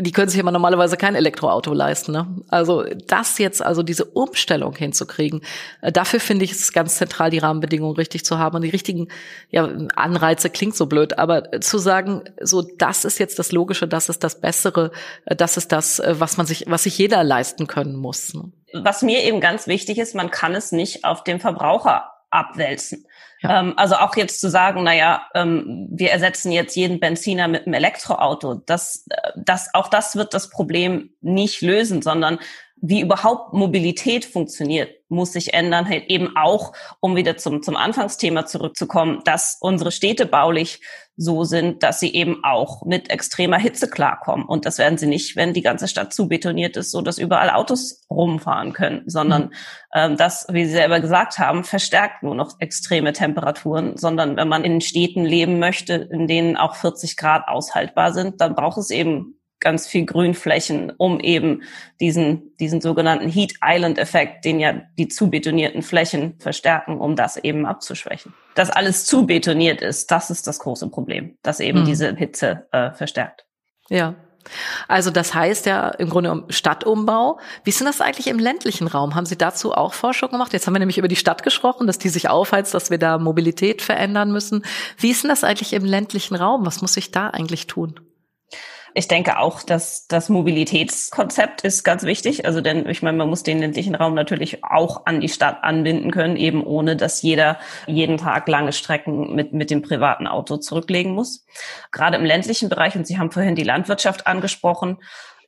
die 0.02 0.12
können 0.12 0.28
sich 0.28 0.40
aber 0.40 0.50
normalerweise 0.50 0.96
kein 0.96 1.14
Elektroauto 1.14 1.72
leisten. 1.72 2.12
Ne? 2.12 2.26
Also 2.48 2.84
das 3.06 3.38
jetzt, 3.38 3.64
also 3.64 3.82
diese 3.82 4.04
Umstellung 4.04 4.74
hinzukriegen, 4.74 5.42
äh, 5.80 5.92
dafür 5.92 6.20
finde 6.20 6.44
ich 6.44 6.52
es 6.52 6.72
ganz 6.72 6.96
zentral, 6.96 7.30
die 7.30 7.38
Rahmenbedingungen 7.38 7.96
richtig 7.96 8.24
zu 8.24 8.38
haben 8.38 8.56
und 8.56 8.62
die 8.62 8.70
richtigen 8.70 9.08
ja, 9.50 9.64
Anreize 9.96 10.50
klingt 10.50 10.76
so 10.76 10.86
blöd, 10.86 11.18
aber 11.18 11.60
zu 11.60 11.78
sagen, 11.78 12.22
so 12.40 12.62
das 12.62 13.04
ist 13.04 13.18
jetzt 13.18 13.38
das 13.38 13.52
Logische, 13.52 13.88
das 13.88 14.08
ist 14.08 14.24
das 14.24 14.40
Bessere, 14.40 14.92
äh, 15.26 15.36
das 15.36 15.56
ist 15.56 15.72
das, 15.72 15.98
äh, 15.98 16.14
was 16.18 16.36
man 16.36 16.46
sich, 16.46 16.64
was 16.68 16.84
sich 16.84 16.98
jeder 16.98 17.24
leisten 17.24 17.66
können 17.66 17.96
muss. 17.96 18.34
Ne? 18.34 18.52
Was 18.72 19.02
mir 19.02 19.22
eben 19.22 19.40
ganz 19.40 19.66
wichtig 19.66 19.98
ist, 19.98 20.14
man 20.14 20.30
kann 20.30 20.54
es 20.54 20.72
nicht 20.72 21.04
auf 21.04 21.24
den 21.24 21.40
Verbraucher 21.40 22.12
abwälzen. 22.30 23.06
Ähm, 23.42 23.74
also 23.76 23.96
auch 23.96 24.16
jetzt 24.16 24.40
zu 24.40 24.48
sagen, 24.48 24.82
naja, 24.84 25.26
ähm, 25.34 25.88
wir 25.90 26.10
ersetzen 26.10 26.52
jetzt 26.52 26.76
jeden 26.76 27.00
Benziner 27.00 27.48
mit 27.48 27.66
einem 27.66 27.74
Elektroauto, 27.74 28.62
das, 28.66 29.06
äh, 29.10 29.32
das, 29.36 29.74
auch 29.74 29.88
das 29.88 30.16
wird 30.16 30.34
das 30.34 30.48
Problem 30.48 31.10
nicht 31.20 31.60
lösen, 31.60 32.02
sondern 32.02 32.38
wie 32.84 33.00
überhaupt 33.00 33.52
Mobilität 33.52 34.24
funktioniert, 34.24 34.90
muss 35.08 35.32
sich 35.32 35.54
ändern, 35.54 35.88
halt 35.88 36.06
eben 36.08 36.36
auch, 36.36 36.72
um 36.98 37.14
wieder 37.14 37.36
zum, 37.36 37.62
zum 37.62 37.76
Anfangsthema 37.76 38.44
zurückzukommen, 38.44 39.20
dass 39.24 39.56
unsere 39.60 39.92
Städte 39.92 40.26
baulich 40.26 40.80
so 41.16 41.44
sind, 41.44 41.84
dass 41.84 42.00
sie 42.00 42.12
eben 42.12 42.42
auch 42.42 42.84
mit 42.84 43.08
extremer 43.08 43.58
Hitze 43.58 43.88
klarkommen. 43.88 44.46
Und 44.46 44.66
das 44.66 44.78
werden 44.78 44.98
sie 44.98 45.06
nicht, 45.06 45.36
wenn 45.36 45.52
die 45.52 45.62
ganze 45.62 45.86
Stadt 45.86 46.12
zu 46.12 46.26
betoniert 46.26 46.76
ist, 46.76 46.90
so 46.90 47.02
dass 47.02 47.18
überall 47.18 47.50
Autos 47.50 48.04
rumfahren 48.10 48.72
können, 48.72 49.02
sondern 49.06 49.44
mhm. 49.44 49.50
ähm, 49.94 50.16
das, 50.16 50.46
wie 50.50 50.64
Sie 50.64 50.72
selber 50.72 50.98
gesagt 50.98 51.38
haben, 51.38 51.62
verstärkt 51.62 52.24
nur 52.24 52.34
noch 52.34 52.58
extreme 52.58 53.12
Temperaturen, 53.12 53.96
sondern 53.96 54.36
wenn 54.36 54.48
man 54.48 54.64
in 54.64 54.80
Städten 54.80 55.24
leben 55.24 55.60
möchte, 55.60 55.94
in 55.94 56.26
denen 56.26 56.56
auch 56.56 56.74
40 56.74 57.16
Grad 57.16 57.46
aushaltbar 57.46 58.12
sind, 58.12 58.40
dann 58.40 58.56
braucht 58.56 58.78
es 58.78 58.90
eben 58.90 59.38
ganz 59.62 59.86
viel 59.86 60.04
Grünflächen, 60.04 60.92
um 60.98 61.20
eben 61.20 61.62
diesen, 62.00 62.54
diesen 62.58 62.82
sogenannten 62.82 63.28
Heat 63.28 63.54
Island 63.64 63.98
Effekt, 63.98 64.44
den 64.44 64.60
ja 64.60 64.82
die 64.98 65.08
zu 65.08 65.30
betonierten 65.30 65.82
Flächen 65.82 66.34
verstärken, 66.38 66.98
um 66.98 67.16
das 67.16 67.38
eben 67.38 67.64
abzuschwächen. 67.64 68.34
Dass 68.54 68.68
alles 68.68 69.06
zu 69.06 69.26
betoniert 69.26 69.80
ist, 69.80 70.10
das 70.10 70.28
ist 70.28 70.46
das 70.46 70.58
große 70.58 70.88
Problem, 70.90 71.38
dass 71.42 71.60
eben 71.60 71.80
mhm. 71.80 71.86
diese 71.86 72.14
Hitze 72.14 72.66
äh, 72.72 72.92
verstärkt. 72.92 73.46
Ja. 73.88 74.14
Also 74.88 75.10
das 75.10 75.34
heißt 75.34 75.66
ja 75.66 75.88
im 75.88 76.10
Grunde 76.10 76.44
Stadtumbau. 76.48 77.38
Wie 77.62 77.70
ist 77.70 77.78
denn 77.78 77.86
das 77.86 78.00
eigentlich 78.00 78.26
im 78.26 78.40
ländlichen 78.40 78.88
Raum? 78.88 79.14
Haben 79.14 79.26
Sie 79.26 79.38
dazu 79.38 79.72
auch 79.72 79.94
Forschung 79.94 80.30
gemacht? 80.30 80.52
Jetzt 80.52 80.66
haben 80.66 80.74
wir 80.74 80.80
nämlich 80.80 80.98
über 80.98 81.06
die 81.06 81.16
Stadt 81.16 81.44
gesprochen, 81.44 81.86
dass 81.86 81.98
die 81.98 82.08
sich 82.08 82.28
aufheizt, 82.28 82.74
dass 82.74 82.90
wir 82.90 82.98
da 82.98 83.18
Mobilität 83.18 83.82
verändern 83.82 84.32
müssen. 84.32 84.64
Wie 84.98 85.10
ist 85.10 85.22
denn 85.22 85.30
das 85.30 85.44
eigentlich 85.44 85.72
im 85.72 85.84
ländlichen 85.84 86.34
Raum? 86.34 86.66
Was 86.66 86.82
muss 86.82 86.96
ich 86.96 87.12
da 87.12 87.28
eigentlich 87.28 87.68
tun? 87.68 88.00
Ich 88.94 89.08
denke 89.08 89.38
auch, 89.38 89.62
dass 89.62 90.06
das 90.06 90.28
Mobilitätskonzept 90.28 91.62
ist 91.62 91.82
ganz 91.82 92.02
wichtig. 92.02 92.44
Also 92.44 92.60
denn 92.60 92.86
ich 92.88 93.02
meine, 93.02 93.16
man 93.16 93.28
muss 93.28 93.42
den 93.42 93.58
ländlichen 93.58 93.94
Raum 93.94 94.14
natürlich 94.14 94.64
auch 94.64 95.06
an 95.06 95.20
die 95.20 95.28
Stadt 95.28 95.64
anbinden 95.64 96.10
können, 96.10 96.36
eben 96.36 96.62
ohne 96.62 96.96
dass 96.96 97.22
jeder 97.22 97.58
jeden 97.86 98.18
Tag 98.18 98.48
lange 98.48 98.72
Strecken 98.72 99.34
mit, 99.34 99.52
mit 99.52 99.70
dem 99.70 99.82
privaten 99.82 100.26
Auto 100.26 100.58
zurücklegen 100.58 101.14
muss. 101.14 101.44
Gerade 101.90 102.16
im 102.16 102.24
ländlichen 102.24 102.68
Bereich, 102.68 102.94
und 102.96 103.06
Sie 103.06 103.18
haben 103.18 103.30
vorhin 103.30 103.56
die 103.56 103.64
Landwirtschaft 103.64 104.26
angesprochen, 104.26 104.98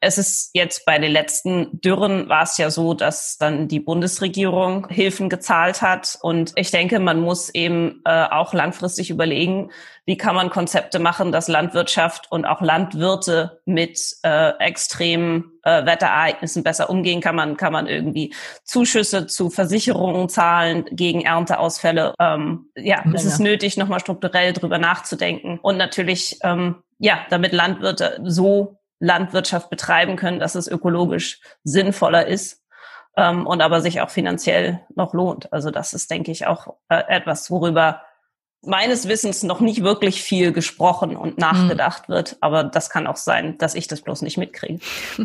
es 0.04 0.18
ist 0.18 0.50
jetzt 0.52 0.84
bei 0.84 0.98
den 0.98 1.10
letzten 1.10 1.80
Dürren 1.80 2.28
war 2.28 2.42
es 2.42 2.58
ja 2.58 2.70
so, 2.70 2.92
dass 2.92 3.38
dann 3.38 3.68
die 3.68 3.80
Bundesregierung 3.80 4.86
Hilfen 4.88 5.30
gezahlt 5.30 5.80
hat. 5.80 6.18
Und 6.20 6.52
ich 6.56 6.70
denke, 6.70 7.00
man 7.00 7.20
muss 7.20 7.48
eben 7.48 8.02
äh, 8.04 8.26
auch 8.30 8.52
langfristig 8.52 9.08
überlegen, 9.10 9.70
wie 10.04 10.18
kann 10.18 10.34
man 10.34 10.50
Konzepte 10.50 10.98
machen, 10.98 11.32
dass 11.32 11.48
Landwirtschaft 11.48 12.30
und 12.30 12.44
auch 12.44 12.60
Landwirte 12.60 13.62
mit 13.64 13.98
äh, 14.22 14.50
extremen 14.58 15.52
äh, 15.62 15.86
Wetterereignissen 15.86 16.62
besser 16.62 16.90
umgehen 16.90 17.22
kann. 17.22 17.36
Man 17.36 17.56
kann 17.56 17.72
man 17.72 17.86
irgendwie 17.86 18.34
Zuschüsse 18.64 19.26
zu 19.26 19.48
Versicherungen 19.48 20.28
zahlen 20.28 20.84
gegen 20.90 21.22
Ernteausfälle. 21.22 22.14
Ähm, 22.20 22.66
ja, 22.76 23.02
ja, 23.02 23.12
es 23.14 23.24
ist 23.24 23.38
nötig, 23.38 23.78
nochmal 23.78 24.00
strukturell 24.00 24.52
drüber 24.52 24.76
nachzudenken 24.76 25.58
und 25.62 25.78
natürlich 25.78 26.38
ähm, 26.42 26.82
ja, 26.98 27.18
damit 27.30 27.52
Landwirte 27.52 28.20
so 28.22 28.78
Landwirtschaft 29.04 29.70
betreiben 29.70 30.16
können, 30.16 30.40
dass 30.40 30.54
es 30.54 30.68
ökologisch 30.68 31.40
sinnvoller 31.62 32.26
ist 32.26 32.64
ähm, 33.16 33.46
und 33.46 33.60
aber 33.60 33.80
sich 33.80 34.00
auch 34.00 34.10
finanziell 34.10 34.80
noch 34.94 35.14
lohnt. 35.14 35.52
Also 35.52 35.70
das 35.70 35.92
ist, 35.92 36.10
denke 36.10 36.30
ich, 36.30 36.46
auch 36.46 36.74
äh, 36.88 37.02
etwas, 37.08 37.50
worüber 37.50 38.02
meines 38.66 39.09
Wissens 39.09 39.42
noch 39.42 39.61
nicht 39.61 39.83
wirklich 39.83 40.22
viel 40.22 40.53
gesprochen 40.53 41.16
und 41.16 41.38
nachgedacht 41.38 42.09
mhm. 42.09 42.14
wird. 42.14 42.37
Aber 42.40 42.64
das 42.64 42.90
kann 42.90 43.07
auch 43.07 43.16
sein, 43.16 43.59
dass 43.59 43.74
ich 43.74 43.88
das 43.88 44.00
bloß 44.00 44.22
nicht 44.22 44.38
mitkriege. 44.38 44.81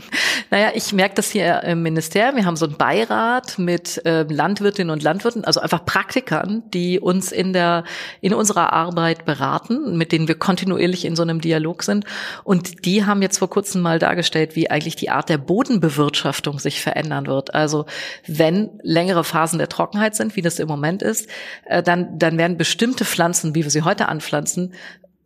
Naja, 0.52 0.72
ich 0.74 0.94
merke 0.94 1.14
das 1.14 1.30
hier 1.30 1.62
im 1.64 1.84
Ministerium. 1.84 2.36
Wir 2.36 2.46
haben 2.46 2.56
so 2.56 2.66
einen 2.66 2.76
Beirat 2.76 3.60
mit 3.60 4.04
äh, 4.04 4.24
Landwirtinnen 4.24 4.92
und 4.92 5.04
Landwirten, 5.04 5.44
also 5.44 5.60
einfach 5.60 5.86
Praktikern, 5.86 6.64
die 6.74 7.00
uns 7.00 7.32
in 7.32 7.54
der, 7.54 7.84
in 8.22 8.34
unserer 8.34 8.74
Arbeit 8.74 9.26
beraten, 9.26 9.96
mit 9.96 10.12
denen 10.12 10.28
wir 10.28 10.36
kontinuierlich 10.36 11.06
in 11.06 11.16
so 11.16 11.22
einem 11.22 11.40
Dialog 11.40 11.84
sind. 11.84 12.06
Und 12.44 12.86
die 12.86 13.06
haben 13.06 13.22
jetzt 13.22 13.38
vor 13.38 13.50
kurzem 13.50 13.84
mal 13.84 14.00
dargestellt, 14.00 14.56
wie 14.56 14.72
eigentlich 14.72 14.96
die 14.96 15.12
Art 15.12 15.30
der 15.30 15.38
Bodenbewirtschaftung 15.38 16.58
sich 16.58 16.82
verändern 16.82 17.28
wird. 17.28 17.54
Also 17.54 17.86
wenn 18.26 18.72
längere 18.82 19.24
Phasen 19.24 19.60
der 19.60 19.70
Trockenheit 19.70 20.16
sind, 20.16 20.36
wie 20.36 20.42
das 20.42 20.58
im 20.58 20.68
Moment 20.68 21.04
ist, 21.04 21.30
äh, 21.66 21.84
dann, 21.84 22.18
dann 22.18 22.40
werden 22.40 22.58
bestimmte 22.58 23.06
Pflanzen 23.06 23.29
Pflanzen, 23.30 23.54
wie 23.54 23.64
wir 23.64 23.70
sie 23.70 23.84
heute 23.84 24.08
anpflanzen, 24.08 24.74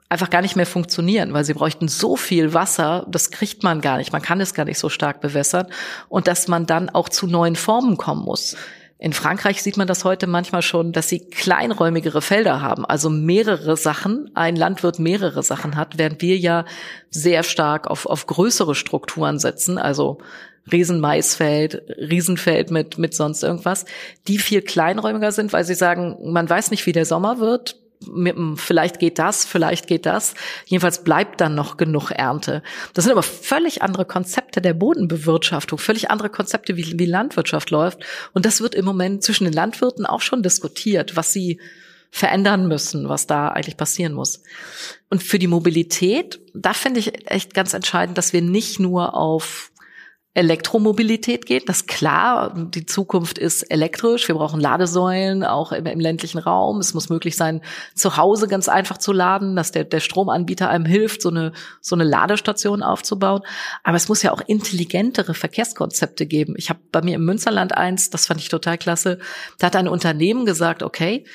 einfach 0.10 0.30
gar 0.30 0.42
nicht 0.42 0.58
mehr 0.58 0.66
funktionieren, 0.66 1.34
weil 1.34 1.46
sie 1.46 1.54
bräuchten 1.54 1.88
so 1.88 2.18
viel 2.18 2.54
Wasser, 2.54 3.08
das 3.10 3.32
kriegt 3.32 3.64
man 3.64 3.80
gar 3.80 3.98
nicht. 3.98 4.12
Man 4.12 4.22
kann 4.22 4.42
es 4.42 4.54
gar 4.54 4.66
nicht 4.66 4.78
so 4.78 4.90
stark 4.90 5.22
bewässern 5.22 5.68
und 6.10 6.28
dass 6.28 6.50
man 6.50 6.66
dann 6.66 6.90
auch 6.90 7.08
zu 7.08 7.28
neuen 7.28 7.56
Formen 7.56 7.98
kommen 7.98 8.24
muss. 8.24 8.58
In 9.00 9.14
Frankreich 9.14 9.64
sieht 9.64 9.78
man 9.78 9.88
das 9.88 10.04
heute 10.04 10.28
manchmal 10.28 10.62
schon, 10.62 10.92
dass 10.92 11.10
sie 11.10 11.20
kleinräumigere 11.20 12.22
Felder 12.22 12.62
haben, 12.62 12.86
also 12.86 13.10
mehrere 13.10 13.76
Sachen. 13.78 14.30
Ein 14.36 14.56
Landwirt 14.56 15.00
mehrere 15.00 15.44
Sachen 15.44 15.76
hat, 15.78 15.98
während 15.98 16.22
wir 16.22 16.38
ja 16.38 16.66
sehr 17.10 17.44
stark 17.44 17.88
auf, 17.88 18.06
auf 18.06 18.28
größere 18.28 18.76
Strukturen 18.76 19.40
setzen, 19.40 19.78
also 19.78 20.20
Riesenmaisfeld, 20.72 21.82
Riesenfeld 21.98 22.72
mit, 22.72 22.98
mit 22.98 23.14
sonst 23.14 23.44
irgendwas, 23.44 23.86
die 24.28 24.38
viel 24.38 24.62
kleinräumiger 24.62 25.32
sind, 25.32 25.54
weil 25.54 25.64
sie 25.64 25.76
sagen, 25.76 26.18
man 26.32 26.50
weiß 26.50 26.72
nicht, 26.72 26.86
wie 26.86 26.94
der 26.94 27.06
Sommer 27.06 27.40
wird, 27.40 27.83
vielleicht 28.56 29.00
geht 29.00 29.20
das, 29.20 29.46
vielleicht 29.46 29.88
geht 29.88 30.06
das. 30.06 30.34
Jedenfalls 30.66 31.04
bleibt 31.04 31.42
dann 31.42 31.56
noch 31.56 31.78
genug 31.78 32.12
Ernte. 32.12 32.64
Das 32.94 33.06
sind 33.06 33.12
aber 33.12 33.24
völlig 33.24 33.82
andere 33.82 34.06
Konzepte 34.06 34.62
der 34.62 34.74
Bodenbewirtschaftung, 34.74 35.80
völlig 35.80 36.12
andere 36.12 36.30
Konzepte, 36.30 36.78
wie, 36.78 36.98
wie 36.98 37.06
Landwirtschaft 37.06 37.70
läuft. 37.70 38.04
Und 38.34 38.46
das 38.46 38.62
wird 38.62 38.76
im 38.76 38.86
Moment 38.86 39.24
zwischen 39.24 39.46
den 39.46 39.54
Landwirten 39.54 40.06
auch 40.06 40.22
schon 40.22 40.44
diskutiert, 40.44 41.16
was 41.16 41.34
sie 41.34 41.60
verändern 42.12 42.68
müssen, 42.68 43.10
was 43.10 43.26
da 43.26 43.48
eigentlich 43.48 43.76
passieren 43.76 44.14
muss. 44.14 44.44
Und 45.10 45.24
für 45.24 45.40
die 45.40 45.48
Mobilität, 45.48 46.40
da 46.54 46.74
finde 46.74 47.00
ich 47.00 47.30
echt 47.30 47.56
ganz 47.56 47.74
entscheidend, 47.74 48.20
dass 48.20 48.34
wir 48.34 48.44
nicht 48.44 48.80
nur 48.80 49.16
auf 49.16 49.72
Elektromobilität 50.36 51.46
geht. 51.46 51.70
Das 51.70 51.86
klar, 51.86 52.54
die 52.56 52.88
Zukunft 52.88 53.38
ist 53.38 53.62
elektrisch. 53.64 54.28
Wir 54.28 54.36
brauchen 54.36 54.60
Ladesäulen, 54.60 55.44
auch 55.44 55.72
im, 55.72 55.86
im, 55.86 56.00
ländlichen 56.00 56.40
Raum. 56.40 56.80
Es 56.80 56.96
muss 56.96 57.10
möglich 57.10 57.36
sein, 57.36 57.62
zu 57.94 58.18
Hause 58.18 58.48
ganz 58.48 58.68
einfach 58.68 58.98
zu 58.98 59.12
laden, 59.12 59.56
dass 59.56 59.72
der, 59.72 59.84
der 59.84 60.00
Stromanbieter 60.00 60.70
einem 60.70 60.86
hilft, 60.86 61.22
so 61.22 61.30
eine, 61.30 61.52
so 61.82 61.96
eine 61.96 62.04
Ladestation 62.04 62.82
aufzubauen. 62.82 63.42
Aber 63.84 63.96
es 63.96 64.10
muss 64.10 64.24
ja 64.24 64.32
auch 64.32 64.42
intelligentere 64.42 65.36
Verkehrskonzepte 65.36 66.26
geben. 66.26 66.56
Ich 66.58 66.70
habe 66.70 66.80
bei 66.92 67.04
mir 67.04 67.16
im 67.16 67.26
Münsterland 67.26 67.78
eins, 67.78 68.10
das 68.10 68.26
fand 68.26 68.40
ich 68.40 68.50
total 68.50 68.80
klasse. 68.80 69.20
Da 69.60 69.68
hat 69.68 69.76
ein 69.76 69.88
Unternehmen 69.88 70.46
gesagt, 70.46 70.82
okay, 70.82 71.26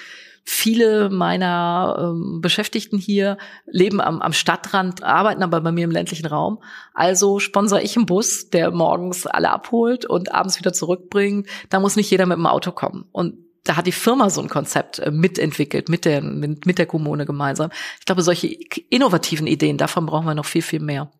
Viele 0.50 1.10
meiner 1.10 1.96
ähm, 2.00 2.40
Beschäftigten 2.40 2.96
hier 2.96 3.36
leben 3.66 4.00
am, 4.00 4.22
am 4.22 4.32
Stadtrand, 4.32 5.02
arbeiten 5.02 5.42
aber 5.42 5.60
bei 5.60 5.72
mir 5.72 5.84
im 5.84 5.90
ländlichen 5.90 6.24
Raum. 6.24 6.62
Also 6.94 7.38
sponsere 7.38 7.82
ich 7.82 7.98
einen 7.98 8.06
Bus, 8.06 8.48
der 8.48 8.70
morgens 8.70 9.26
alle 9.26 9.50
abholt 9.50 10.06
und 10.06 10.32
abends 10.32 10.58
wieder 10.58 10.72
zurückbringt. 10.72 11.46
Da 11.68 11.80
muss 11.80 11.96
nicht 11.96 12.10
jeder 12.10 12.24
mit 12.24 12.38
dem 12.38 12.46
Auto 12.46 12.72
kommen. 12.72 13.04
Und 13.12 13.34
da 13.64 13.76
hat 13.76 13.86
die 13.86 13.92
Firma 13.92 14.30
so 14.30 14.40
ein 14.40 14.48
Konzept 14.48 15.00
äh, 15.00 15.10
mitentwickelt, 15.10 15.90
mit 15.90 16.06
der, 16.06 16.22
mit, 16.22 16.64
mit 16.64 16.78
der 16.78 16.86
Kommune 16.86 17.26
gemeinsam. 17.26 17.70
Ich 17.98 18.06
glaube, 18.06 18.22
solche 18.22 18.46
innovativen 18.88 19.46
Ideen, 19.46 19.76
davon 19.76 20.06
brauchen 20.06 20.24
wir 20.24 20.34
noch 20.34 20.46
viel, 20.46 20.62
viel 20.62 20.80
mehr. 20.80 21.10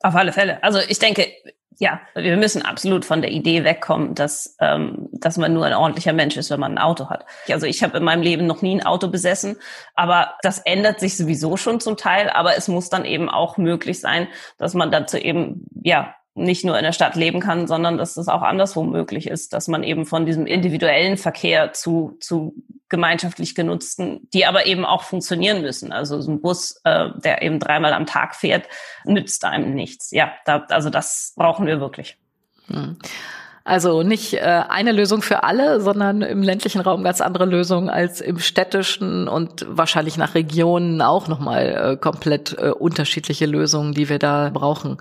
Auf 0.00 0.14
alle 0.14 0.32
Fälle. 0.32 0.64
Also 0.64 0.78
ich 0.88 0.98
denke, 0.98 1.26
ja, 1.78 2.00
wir 2.14 2.36
müssen 2.36 2.62
absolut 2.62 3.04
von 3.04 3.20
der 3.20 3.32
Idee 3.32 3.64
wegkommen, 3.64 4.14
dass, 4.14 4.56
ähm, 4.60 5.08
dass 5.12 5.36
man 5.36 5.52
nur 5.52 5.66
ein 5.66 5.74
ordentlicher 5.74 6.12
Mensch 6.12 6.36
ist, 6.36 6.50
wenn 6.50 6.60
man 6.60 6.72
ein 6.72 6.78
Auto 6.78 7.10
hat. 7.10 7.24
Also 7.48 7.66
ich 7.66 7.82
habe 7.82 7.98
in 7.98 8.04
meinem 8.04 8.22
Leben 8.22 8.46
noch 8.46 8.62
nie 8.62 8.76
ein 8.76 8.86
Auto 8.86 9.08
besessen, 9.08 9.56
aber 9.94 10.34
das 10.42 10.58
ändert 10.58 11.00
sich 11.00 11.16
sowieso 11.16 11.56
schon 11.56 11.80
zum 11.80 11.96
Teil. 11.96 12.30
Aber 12.30 12.56
es 12.56 12.68
muss 12.68 12.90
dann 12.90 13.04
eben 13.04 13.28
auch 13.28 13.56
möglich 13.56 14.00
sein, 14.00 14.28
dass 14.58 14.74
man 14.74 14.90
dazu 14.90 15.16
eben 15.16 15.66
ja 15.82 16.14
nicht 16.34 16.64
nur 16.64 16.76
in 16.76 16.84
der 16.84 16.92
Stadt 16.92 17.14
leben 17.14 17.40
kann, 17.40 17.66
sondern 17.66 17.96
dass 17.96 18.14
das 18.14 18.28
auch 18.28 18.42
anderswo 18.42 18.82
möglich 18.82 19.28
ist, 19.28 19.52
dass 19.52 19.68
man 19.68 19.84
eben 19.84 20.04
von 20.04 20.26
diesem 20.26 20.46
individuellen 20.46 21.16
Verkehr 21.16 21.72
zu, 21.72 22.16
zu 22.20 22.54
gemeinschaftlich 22.88 23.54
genutzten, 23.54 24.28
die 24.32 24.44
aber 24.44 24.66
eben 24.66 24.84
auch 24.84 25.02
funktionieren 25.02 25.62
müssen. 25.62 25.92
Also 25.92 26.20
so 26.20 26.32
ein 26.32 26.40
Bus, 26.40 26.80
äh, 26.84 27.08
der 27.16 27.42
eben 27.42 27.58
dreimal 27.60 27.92
am 27.92 28.06
Tag 28.06 28.34
fährt, 28.34 28.66
nützt 29.04 29.44
einem 29.44 29.74
nichts. 29.74 30.10
Ja, 30.10 30.32
da, 30.44 30.64
also 30.68 30.90
das 30.90 31.34
brauchen 31.36 31.66
wir 31.66 31.80
wirklich. 31.80 32.16
Hm. 32.66 32.98
Also 33.66 34.02
nicht 34.02 34.34
äh, 34.34 34.62
eine 34.68 34.92
Lösung 34.92 35.22
für 35.22 35.42
alle, 35.42 35.80
sondern 35.80 36.20
im 36.20 36.42
ländlichen 36.42 36.82
Raum 36.82 37.02
ganz 37.02 37.22
andere 37.22 37.46
Lösungen 37.46 37.88
als 37.88 38.20
im 38.20 38.38
städtischen 38.38 39.26
und 39.26 39.64
wahrscheinlich 39.66 40.18
nach 40.18 40.34
Regionen 40.34 41.00
auch 41.00 41.28
nochmal 41.28 41.92
äh, 41.92 41.96
komplett 41.96 42.54
äh, 42.58 42.70
unterschiedliche 42.70 43.46
Lösungen, 43.46 43.94
die 43.94 44.10
wir 44.10 44.18
da 44.18 44.50
brauchen. 44.52 44.98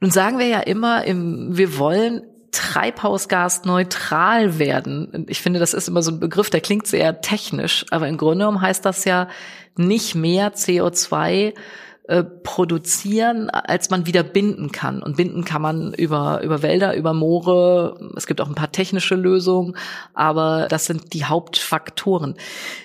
Nun 0.00 0.10
sagen 0.10 0.38
wir 0.38 0.46
ja 0.46 0.60
immer, 0.60 1.04
im, 1.04 1.56
wir 1.56 1.78
wollen 1.78 2.22
treibhausgasneutral 2.50 4.58
werden. 4.58 5.26
Ich 5.28 5.40
finde, 5.40 5.60
das 5.60 5.74
ist 5.74 5.88
immer 5.88 6.02
so 6.02 6.12
ein 6.12 6.20
Begriff, 6.20 6.50
der 6.50 6.60
klingt 6.60 6.86
sehr 6.86 7.20
technisch, 7.20 7.84
aber 7.90 8.08
im 8.08 8.16
Grunde 8.16 8.44
genommen 8.44 8.60
heißt 8.60 8.84
das 8.84 9.04
ja 9.04 9.28
nicht 9.76 10.14
mehr 10.14 10.54
CO2 10.54 11.52
äh, 12.08 12.24
produzieren, 12.24 13.50
als 13.50 13.90
man 13.90 14.06
wieder 14.06 14.22
binden 14.22 14.72
kann. 14.72 15.02
Und 15.02 15.18
binden 15.18 15.44
kann 15.44 15.60
man 15.60 15.92
über, 15.92 16.40
über 16.42 16.62
Wälder, 16.62 16.96
über 16.96 17.12
Moore. 17.12 18.12
Es 18.16 18.26
gibt 18.26 18.40
auch 18.40 18.48
ein 18.48 18.54
paar 18.54 18.72
technische 18.72 19.14
Lösungen, 19.14 19.76
aber 20.14 20.68
das 20.70 20.86
sind 20.86 21.12
die 21.12 21.26
Hauptfaktoren. 21.26 22.36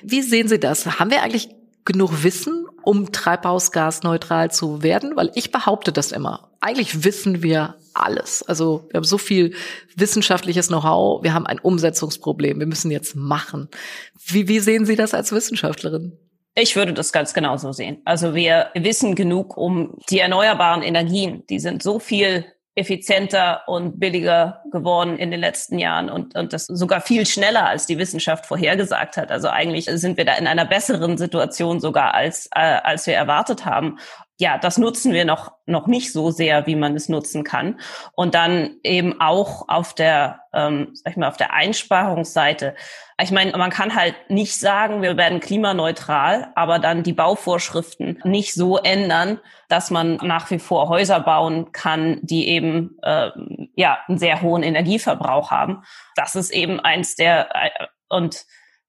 Wie 0.03 0.21
sehen 0.21 0.49
Sie 0.49 0.59
das? 0.59 0.99
Haben 0.99 1.09
wir 1.09 1.23
eigentlich 1.23 1.47
genug 1.85 2.23
Wissen, 2.23 2.65
um 2.83 3.11
treibhausgasneutral 3.11 4.51
zu 4.51 4.83
werden? 4.83 5.15
Weil 5.15 5.31
ich 5.35 5.51
behaupte 5.51 5.91
das 5.91 6.11
immer. 6.11 6.51
Eigentlich 6.59 7.03
wissen 7.03 7.43
wir 7.43 7.75
alles. 7.93 8.43
Also 8.43 8.87
wir 8.89 8.97
haben 8.97 9.03
so 9.03 9.17
viel 9.17 9.53
wissenschaftliches 9.95 10.67
Know-how, 10.67 11.23
wir 11.23 11.33
haben 11.33 11.45
ein 11.45 11.59
Umsetzungsproblem, 11.59 12.59
wir 12.59 12.67
müssen 12.67 12.91
jetzt 12.91 13.15
machen. 13.15 13.69
Wie, 14.25 14.47
wie 14.47 14.59
sehen 14.59 14.85
Sie 14.85 14.95
das 14.95 15.13
als 15.13 15.31
Wissenschaftlerin? 15.31 16.17
Ich 16.55 16.75
würde 16.75 16.93
das 16.93 17.11
ganz 17.11 17.33
genauso 17.33 17.71
sehen. 17.71 18.01
Also 18.05 18.35
wir 18.35 18.67
wissen 18.75 19.15
genug 19.15 19.57
um 19.57 19.97
die 20.09 20.19
erneuerbaren 20.19 20.83
Energien. 20.83 21.43
Die 21.49 21.59
sind 21.59 21.81
so 21.81 21.99
viel 21.99 22.45
effizienter 22.75 23.61
und 23.67 23.99
billiger 23.99 24.63
geworden 24.71 25.17
in 25.17 25.29
den 25.29 25.39
letzten 25.39 25.77
Jahren 25.77 26.09
und, 26.09 26.35
und 26.35 26.53
das 26.53 26.65
sogar 26.65 27.01
viel 27.01 27.25
schneller, 27.25 27.67
als 27.67 27.85
die 27.85 27.99
Wissenschaft 27.99 28.47
vorhergesagt 28.47 29.15
hat. 29.17 29.31
Also 29.31 29.47
eigentlich 29.49 29.85
sind 29.85 30.17
wir 30.17 30.25
da 30.25 30.33
in 30.35 30.47
einer 30.47 30.65
besseren 30.65 31.17
Situation 31.17 31.79
sogar, 31.79 32.15
als, 32.15 32.47
äh, 32.47 32.59
als 32.59 33.05
wir 33.05 33.13
erwartet 33.13 33.65
haben 33.65 33.99
ja, 34.39 34.57
das 34.57 34.77
nutzen 34.77 35.13
wir 35.13 35.25
noch, 35.25 35.51
noch 35.65 35.85
nicht 35.85 36.11
so 36.11 36.31
sehr, 36.31 36.65
wie 36.65 36.75
man 36.75 36.95
es 36.95 37.07
nutzen 37.07 37.43
kann. 37.43 37.79
Und 38.13 38.33
dann 38.33 38.77
eben 38.83 39.21
auch 39.21 39.69
auf 39.69 39.93
der, 39.93 40.41
ähm, 40.53 40.89
sag 40.93 41.11
ich 41.11 41.17
mal, 41.17 41.27
auf 41.27 41.37
der 41.37 41.53
Einsparungsseite. 41.53 42.75
Ich 43.21 43.31
meine, 43.31 43.51
man 43.51 43.69
kann 43.69 43.95
halt 43.95 44.15
nicht 44.29 44.59
sagen, 44.59 45.03
wir 45.03 45.17
werden 45.17 45.39
klimaneutral, 45.39 46.51
aber 46.55 46.79
dann 46.79 47.03
die 47.03 47.13
Bauvorschriften 47.13 48.21
nicht 48.23 48.55
so 48.55 48.77
ändern, 48.77 49.39
dass 49.69 49.91
man 49.91 50.15
nach 50.17 50.49
wie 50.49 50.59
vor 50.59 50.89
Häuser 50.89 51.19
bauen 51.19 51.71
kann, 51.71 52.19
die 52.23 52.47
eben 52.47 52.97
äh, 53.03 53.29
ja 53.75 53.99
einen 54.07 54.17
sehr 54.17 54.41
hohen 54.41 54.63
Energieverbrauch 54.63 55.51
haben. 55.51 55.83
Das 56.15 56.35
ist 56.35 56.51
eben 56.51 56.79
eins 56.79 57.15
der 57.15 57.49
äh, 57.55 57.69
und 58.09 58.45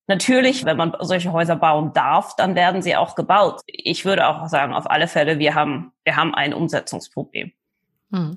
Natürlich, 0.06 0.64
wenn 0.64 0.76
man 0.76 0.94
solche 1.00 1.32
Häuser 1.32 1.56
bauen 1.56 1.92
darf, 1.94 2.36
dann 2.36 2.54
werden 2.54 2.82
sie 2.82 2.94
auch 2.94 3.14
gebaut. 3.14 3.62
Ich 3.66 4.04
würde 4.04 4.28
auch 4.28 4.46
sagen, 4.48 4.74
auf 4.74 4.90
alle 4.90 5.08
Fälle, 5.08 5.38
wir 5.38 5.54
haben, 5.54 5.92
wir 6.04 6.16
haben 6.16 6.34
ein 6.34 6.52
Umsetzungsproblem. 6.52 7.52
Hm. 8.12 8.36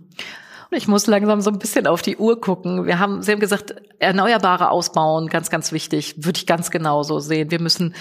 Ich 0.71 0.87
muss 0.87 1.07
langsam 1.07 1.41
so 1.41 1.49
ein 1.49 1.59
bisschen 1.59 1.87
auf 1.87 2.01
die 2.01 2.17
Uhr 2.17 2.41
gucken. 2.41 2.85
Wir 2.85 2.99
haben, 2.99 3.21
Sie 3.21 3.31
haben 3.31 3.39
gesagt, 3.39 3.75
Erneuerbare 3.99 4.69
ausbauen, 4.69 5.27
ganz, 5.27 5.49
ganz 5.49 5.71
wichtig. 5.71 6.15
Würde 6.17 6.37
ich 6.37 6.45
ganz 6.45 6.71
genauso 6.71 7.19
sehen. 7.19 7.51
Wir 7.51 7.61
müssen 7.61 7.95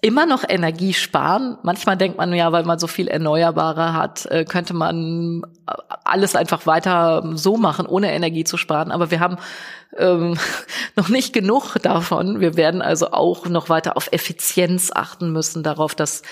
immer 0.00 0.26
noch 0.26 0.44
Energie 0.48 0.94
sparen. 0.94 1.58
Manchmal 1.62 1.96
denkt 1.96 2.18
man 2.18 2.32
ja, 2.32 2.52
weil 2.52 2.64
man 2.64 2.78
so 2.78 2.86
viel 2.86 3.08
Erneuerbare 3.08 3.94
hat, 3.94 4.26
äh, 4.26 4.44
könnte 4.44 4.72
man 4.72 5.42
alles 6.04 6.36
einfach 6.36 6.66
weiter 6.66 7.32
so 7.34 7.56
machen, 7.56 7.86
ohne 7.86 8.12
Energie 8.12 8.44
zu 8.44 8.56
sparen. 8.56 8.92
Aber 8.92 9.10
wir 9.10 9.18
haben 9.18 9.38
ähm, 9.96 10.38
noch 10.96 11.08
nicht 11.08 11.32
genug 11.32 11.76
davon. 11.82 12.40
Wir 12.40 12.56
werden 12.56 12.80
also 12.80 13.10
auch 13.10 13.46
noch 13.46 13.68
weiter 13.68 13.96
auf 13.96 14.12
Effizienz 14.12 14.92
achten 14.94 15.32
müssen, 15.32 15.64
darauf, 15.64 15.96
dass 15.96 16.22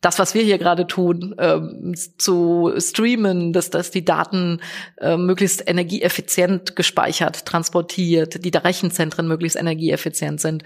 das, 0.00 0.18
was 0.18 0.34
wir 0.34 0.42
hier 0.42 0.58
gerade 0.58 0.86
tun, 0.86 1.34
ähm, 1.38 1.94
zu 2.18 2.72
streamen, 2.78 3.52
dass, 3.52 3.70
dass 3.70 3.90
die 3.90 4.04
Daten 4.04 4.60
äh, 4.98 5.16
möglichst 5.16 5.68
energieeffizient 5.68 6.76
gespeichert, 6.76 7.46
transportiert, 7.46 8.44
die 8.44 8.56
Rechenzentren 8.56 9.26
möglichst 9.26 9.56
energieeffizient 9.56 10.40
sind. 10.40 10.62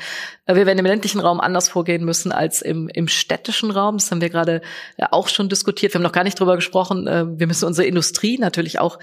Äh, 0.47 0.57
wir 0.57 0.67
werden 0.67 0.79
im 0.79 0.87
ländlichen 0.87 1.21
Raum 1.21 1.41
anders 1.41 1.69
vorgehen 1.69 2.05
müssen 2.05 2.33
als 2.33 2.61
im, 2.61 2.89
im 2.89 3.09
städtischen 3.09 3.71
Raum. 3.71 3.99
Das 3.99 4.11
haben 4.11 4.21
wir 4.21 4.31
gerade 4.31 4.63
ja, 4.99 5.09
auch 5.13 5.29
schon 5.29 5.49
diskutiert. 5.49 5.95
Wir 5.95 5.99
haben 5.99 6.05
noch 6.05 6.13
gar 6.13 6.25
nicht 6.25 6.39
drüber 6.39 6.57
gesprochen. 6.57 7.07
Äh, 7.07 7.39
wir 7.39 7.47
müssen 7.47 7.67
unsere 7.67 7.87
Industrie 7.87 8.37
natürlich 8.39 8.79
auch 8.79 8.99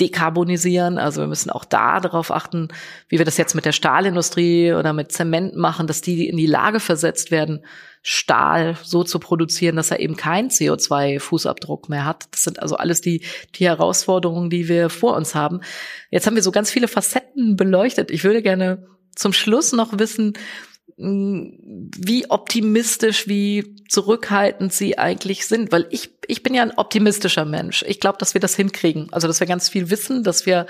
dekarbonisieren. 0.00 0.98
Also 0.98 1.20
wir 1.20 1.28
müssen 1.28 1.50
auch 1.50 1.64
da 1.64 2.00
darauf 2.00 2.30
achten, 2.30 2.68
wie 3.08 3.18
wir 3.18 3.24
das 3.24 3.36
jetzt 3.36 3.54
mit 3.54 3.66
der 3.66 3.72
Stahlindustrie 3.72 4.72
oder 4.72 4.92
mit 4.92 5.12
Zement 5.12 5.56
machen, 5.56 5.86
dass 5.86 6.00
die 6.00 6.28
in 6.28 6.36
die 6.36 6.46
Lage 6.46 6.80
versetzt 6.80 7.30
werden, 7.30 7.64
Stahl 8.02 8.76
so 8.82 9.04
zu 9.04 9.18
produzieren, 9.18 9.76
dass 9.76 9.90
er 9.90 10.00
eben 10.00 10.16
keinen 10.16 10.48
CO2-Fußabdruck 10.48 11.90
mehr 11.90 12.06
hat. 12.06 12.26
Das 12.30 12.42
sind 12.42 12.60
also 12.60 12.76
alles 12.76 13.00
die, 13.00 13.24
die 13.56 13.66
Herausforderungen, 13.66 14.48
die 14.48 14.68
wir 14.68 14.88
vor 14.88 15.16
uns 15.16 15.34
haben. 15.34 15.60
Jetzt 16.10 16.26
haben 16.26 16.36
wir 16.36 16.42
so 16.42 16.52
ganz 16.52 16.70
viele 16.70 16.88
Facetten 16.88 17.56
beleuchtet. 17.56 18.10
Ich 18.10 18.24
würde 18.24 18.42
gerne 18.42 18.86
zum 19.14 19.32
Schluss 19.32 19.72
noch 19.72 19.98
wissen, 19.98 20.32
wie 20.96 22.30
optimistisch, 22.30 23.26
wie 23.26 23.76
zurückhaltend 23.88 24.72
sie 24.72 24.98
eigentlich 24.98 25.46
sind, 25.46 25.72
weil 25.72 25.86
ich 25.90 26.10
ich 26.30 26.42
bin 26.42 26.54
ja 26.54 26.62
ein 26.62 26.76
optimistischer 26.76 27.44
Mensch. 27.44 27.84
Ich 27.88 28.00
glaube, 28.00 28.18
dass 28.18 28.34
wir 28.34 28.40
das 28.40 28.54
hinkriegen. 28.54 29.08
Also, 29.10 29.26
dass 29.26 29.40
wir 29.40 29.46
ganz 29.46 29.68
viel 29.68 29.90
wissen, 29.90 30.22
dass 30.22 30.46
wir 30.46 30.66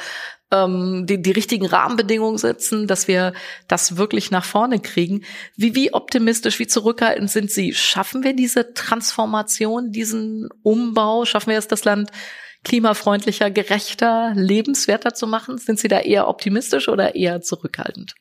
ähm, 0.51 1.07
die, 1.07 1.23
die 1.23 1.31
richtigen 1.31 1.67
Rahmenbedingungen 1.67 2.39
setzen, 2.39 2.87
dass 2.87 3.09
wir 3.09 3.33
das 3.69 3.97
wirklich 3.97 4.31
nach 4.31 4.45
vorne 4.45 4.81
kriegen. 4.81 5.23
Wie, 5.57 5.75
wie 5.75 5.93
optimistisch, 5.93 6.59
wie 6.59 6.67
zurückhaltend 6.67 7.31
sind 7.31 7.51
Sie? 7.51 7.73
Schaffen 7.75 8.25
wir 8.25 8.35
diese 8.35 8.75
Transformation, 8.75 9.93
diesen 9.93 10.49
Umbau? 10.63 11.25
Schaffen 11.25 11.51
wir 11.51 11.59
es, 11.59 11.69
das 11.69 11.85
Land 11.85 12.11
klimafreundlicher, 12.65 13.51
gerechter, 13.51 14.33
lebenswerter 14.35 15.15
zu 15.15 15.27
machen? 15.27 15.59
Sind 15.59 15.79
Sie 15.79 15.89
da 15.89 16.01
eher 16.01 16.29
optimistisch 16.29 16.89
oder 16.89 17.15
eher 17.15 17.41
zurückhaltend? 17.41 18.15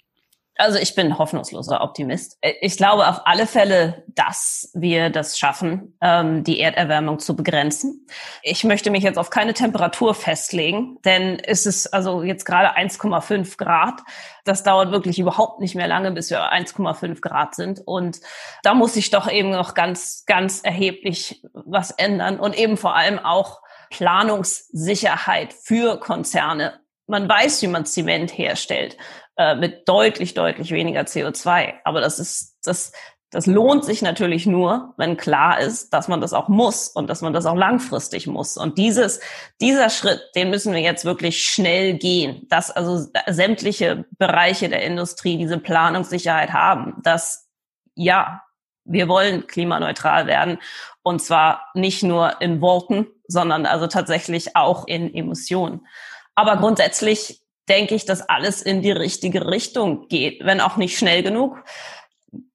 Also 0.60 0.78
ich 0.78 0.94
bin 0.94 1.18
hoffnungsloser 1.18 1.80
Optimist. 1.80 2.38
Äh, 2.42 2.54
ich 2.60 2.76
glaube 2.76 3.08
auf 3.08 3.22
alle 3.24 3.48
Fälle, 3.48 4.04
dass 4.08 4.70
wir 4.74 5.10
das 5.10 5.40
schaffen, 5.40 5.98
ähm, 6.02 6.44
die 6.44 6.60
Erderwärmung 6.60 7.20
zu 7.20 7.34
begrenzen. 7.36 8.06
Ich 8.44 8.66
möchte 8.66 8.92
mich 8.92 9.04
jetzt 9.04 9.18
auf 9.18 9.30
keine 9.30 9.54
Temperatur 9.54 10.14
festlegen, 10.14 10.98
denn 11.06 11.40
es 11.40 11.66
ist 11.66 11.88
also 11.88 12.24
jetzt 12.24 12.44
gerade 12.44 12.76
1,5 12.76 13.58
Grad. 13.58 14.02
Das 14.44 14.64
dauert 14.64 14.92
wirklich 14.92 15.18
überhaupt 15.18 15.62
nicht 15.62 15.76
mehr 15.76 15.88
lange, 15.88 16.12
bis 16.12 16.30
wir 16.30 16.52
1,5 16.52 17.22
Grad 17.22 17.56
sind. 17.56 17.82
Und 17.86 18.20
da 18.62 18.74
muss 18.74 18.96
sich 18.96 19.12
doch 19.12 19.32
eben 19.32 19.52
noch 19.52 19.74
ganz, 19.74 20.26
ganz 20.26 20.60
erheblich 20.62 21.42
was 21.54 21.92
ändern 21.92 22.38
und 22.38 22.58
eben 22.58 22.76
vor 22.76 22.98
allem 22.98 23.18
auch 23.18 23.62
Planungssicherheit 23.92 25.54
für 25.54 26.02
Konzerne 26.02 26.82
man 27.10 27.28
weiß, 27.28 27.64
wie 27.64 27.68
man 27.68 27.86
Zement 27.86 28.38
herstellt 28.38 28.96
äh, 29.40 29.56
mit 29.56 29.88
deutlich, 29.88 30.34
deutlich 30.34 30.72
weniger 30.72 31.00
CO2. 31.04 31.76
Aber 31.86 32.02
das 32.02 32.20
ist, 32.20 32.58
das, 32.66 32.92
das 33.30 33.46
lohnt 33.46 33.86
sich 33.86 34.02
natürlich 34.02 34.46
nur, 34.46 34.94
wenn 34.98 35.16
klar 35.16 35.62
ist, 35.62 35.94
dass 35.94 36.10
man 36.10 36.20
das 36.20 36.34
auch 36.34 36.50
muss 36.50 36.90
und 36.90 37.10
dass 37.10 37.22
man 37.22 37.32
das 37.32 37.46
auch 37.46 37.56
langfristig 37.56 38.28
muss. 38.28 38.58
Und 38.58 38.78
dieses, 38.78 39.22
dieser 39.62 39.90
Schritt, 39.90 40.20
den 40.36 40.50
müssen 40.50 40.74
wir 40.74 40.82
jetzt 40.82 41.06
wirklich 41.06 41.42
schnell 41.42 41.94
gehen, 41.94 42.48
dass 42.50 42.70
also 42.70 43.10
sämtliche 43.28 44.04
Bereiche 44.18 44.68
der 44.68 44.84
Industrie 44.84 45.38
diese 45.38 45.58
Planungssicherheit 45.58 46.52
haben, 46.52 46.96
dass 47.04 47.48
ja, 47.96 48.42
wir 48.84 49.08
wollen 49.08 49.48
klimaneutral 49.48 50.28
werden 50.28 50.58
und 51.02 51.22
zwar 51.22 51.66
nicht 51.76 52.04
nur 52.04 52.42
in 52.42 52.60
Worten, 52.60 53.08
sondern 53.26 53.66
also 53.66 53.88
tatsächlich 53.88 54.58
auch 54.58 54.86
in 54.86 55.14
Emissionen. 55.14 55.88
Aber 56.36 56.58
grundsätzlich 56.58 57.42
denke 57.70 57.96
ich, 57.96 58.06
dass 58.06 58.28
alles 58.28 58.62
in 58.62 58.82
die 58.82 58.92
richtige 58.92 59.48
Richtung 59.48 60.08
geht, 60.08 60.44
wenn 60.44 60.60
auch 60.60 60.78
nicht 60.78 60.98
schnell 60.98 61.24
genug. 61.24 61.64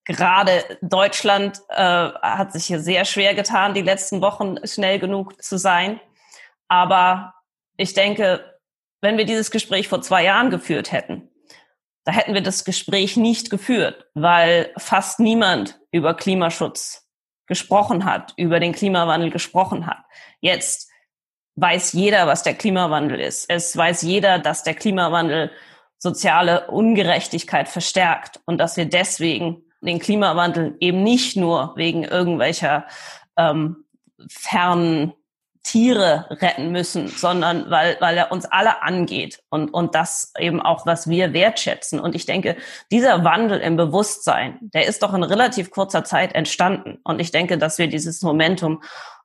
Gerade 0.05 0.65
Deutschland 0.83 1.61
äh, 1.71 1.75
hat 1.77 2.53
sich 2.53 2.67
hier 2.67 2.81
sehr 2.81 3.05
schwer 3.05 3.35
getan, 3.35 3.73
die 3.73 3.83
letzten 3.83 4.21
Wochen 4.21 4.57
schnell 4.67 4.99
genug 4.99 5.43
zu 5.43 5.57
sein. 5.57 6.01
Aber 6.69 7.35
ich 7.77 7.95
denke, 7.95 8.59
wenn 9.01 9.17
wir 9.17 9.25
dieses 9.25 9.51
Gespräch 9.51 9.89
vor 9.89 10.03
zwei 10.03 10.25
Jahren 10.25 10.51
geführt 10.51 10.93
hätten, 10.93 11.31
da 12.05 12.13
hätten 12.13 12.35
wir 12.35 12.43
das 12.43 12.65
Gespräch 12.65 13.17
nicht 13.17 13.49
geführt, 13.49 14.07
weil 14.15 14.73
fast 14.77 15.21
niemand 15.21 15.81
über 15.91 16.15
Klimaschutz 16.15 17.09
gesprochen 17.47 18.05
hat, 18.05 18.35
über 18.37 18.61
den 18.61 18.73
Klimawandel 18.73 19.31
gesprochen 19.31 19.87
hat. 19.87 19.99
Jetzt 20.41 20.91
weiß 21.57 21.93
jeder, 21.93 22.27
was 22.27 22.43
der 22.43 22.55
Klimawandel 22.55 23.21
ist. 23.21 23.49
Es 23.49 23.77
weiß 23.77 24.03
jeder, 24.03 24.39
dass 24.39 24.63
der 24.63 24.75
Klimawandel 24.75 25.51
soziale 25.99 26.67
Ungerechtigkeit 26.69 27.69
verstärkt 27.69 28.41
und 28.45 28.59
dass 28.59 28.77
wir 28.77 28.87
deswegen 28.87 29.63
den 29.81 29.99
Klimawandel 29.99 30.77
eben 30.81 31.03
nicht 31.03 31.37
nur 31.37 31.75
wegen 31.77 32.05
irgendwelcher 32.05 32.87
ähm, 33.37 33.85
fernen 34.29 35.13
Tiere 35.65 36.27
retten 36.29 36.73
müssen, 36.73 37.09
sondern 37.09 37.71
weil, 37.71 37.97
weil 37.99 38.19
er 38.19 38.31
uns 38.31 38.45
alle 38.45 38.83
angeht 38.83 39.43
und, 39.49 39.71
und 39.71 39.95
das 39.95 40.33
eben 40.39 40.61
auch, 40.61 40.85
was 40.85 41.09
wir 41.09 41.33
wertschätzen. 41.33 41.99
Und 41.99 42.15
ich 42.15 42.27
denke, 42.27 42.57
dieser 42.93 43.25
Wandel 43.25 43.61
im 43.61 43.77
Bewusstsein, 43.77 44.59
der 44.61 44.87
ist 44.87 45.03
doch 45.03 45.15
in 45.15 45.23
relativ 45.23 45.71
kurzer 45.71 46.05
Zeit 46.05 46.35
entstanden. 46.35 46.99
Und 47.03 47.19
ich 47.19 47.31
denke, 47.31 47.57
dass 47.57 47.79
wir 47.79 47.89
dieses 47.89 48.21
Momentum 48.21 48.83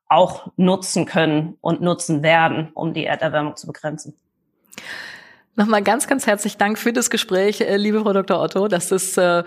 auch 0.09 0.51
nutzen 0.57 1.05
können 1.05 1.57
und 1.61 1.81
nutzen 1.81 2.23
werden, 2.23 2.69
um 2.73 2.93
die 2.93 3.05
Erderwärmung 3.05 3.55
zu 3.55 3.67
begrenzen. 3.67 4.15
Nochmal 5.55 5.83
ganz, 5.83 6.07
ganz 6.07 6.25
herzlich 6.25 6.55
Dank 6.55 6.79
für 6.79 6.93
das 6.93 7.09
Gespräch, 7.09 7.59
äh, 7.59 7.75
liebe 7.75 7.99
Frau 8.01 8.13
Dr. 8.13 8.41
Otto. 8.41 8.69
Das 8.69 8.93
ist 8.93 9.17
äh, 9.17 9.43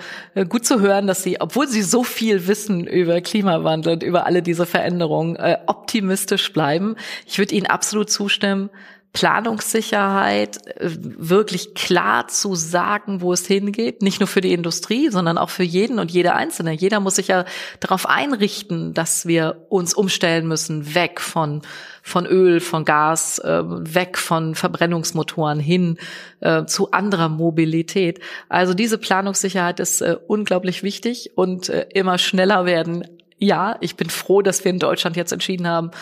gut 0.47 0.67
zu 0.67 0.81
hören, 0.81 1.07
dass 1.07 1.23
Sie, 1.23 1.41
obwohl 1.41 1.67
Sie 1.69 1.81
so 1.81 2.05
viel 2.05 2.47
wissen 2.47 2.87
über 2.87 3.21
Klimawandel 3.23 3.95
und 3.95 4.03
über 4.03 4.27
alle 4.27 4.43
diese 4.43 4.67
Veränderungen, 4.67 5.37
äh, 5.37 5.57
optimistisch 5.67 6.53
bleiben. 6.53 6.97
Ich 7.27 7.39
würde 7.39 7.55
Ihnen 7.55 7.67
absolut 7.67 8.11
zustimmen. 8.11 8.69
Planungssicherheit, 9.13 10.59
wirklich 10.81 11.75
klar 11.75 12.29
zu 12.29 12.55
sagen, 12.55 13.21
wo 13.21 13.35
es 13.35 13.47
hingeht, 13.47 14.01
nicht 14.01 14.21
nur 14.21 14.27
für 14.27 14.41
die 14.41 14.55
Industrie, 14.55 15.11
sondern 15.11 15.37
auch 15.37 15.51
für 15.51 15.65
jeden 15.65 15.99
und 15.99 16.11
jede 16.11 16.35
Einzelne. 16.35 16.73
Jeder 16.73 16.99
muss 16.99 17.17
sich 17.17 17.29
ja 17.29 17.45
darauf 17.81 18.09
einrichten, 18.09 18.95
dass 18.95 19.27
wir 19.27 19.67
uns 19.69 19.93
umstellen 19.93 20.49
müssen, 20.49 20.95
weg 20.95 21.21
von 21.21 21.61
von 22.05 22.27
Öl, 22.27 22.59
von 22.59 22.85
Gas, 22.85 23.39
äh, 23.39 23.63
weg 23.65 24.19
von 24.19 24.57
Verbrennungsmotoren 24.57 25.61
hin 25.61 25.99
äh, 26.41 26.65
zu 26.65 26.91
anderer 26.91 27.29
Mobilität. 27.29 28.19
Also 28.49 28.75
diese 28.75 28.99
Planungssicherheit 28.99 29.79
ist 29.79 30.01
äh, 30.01 30.17
unglaublich 30.27 30.83
wichtig 30.83 31.31
und 31.37 31.69
äh, 31.69 31.87
immer 31.95 32.19
schneller 32.19 32.67
werden. 32.67 33.07
Ja, 33.39 33.77
ich 33.81 33.95
bin 33.95 34.11
froh, 34.11 34.43
dass 34.43 34.65
wir 34.65 34.71
in 34.71 34.81
Deutschland 34.81 35.17
jetzt 35.17 35.33
entschieden 35.33 35.69
haben, 35.69 35.93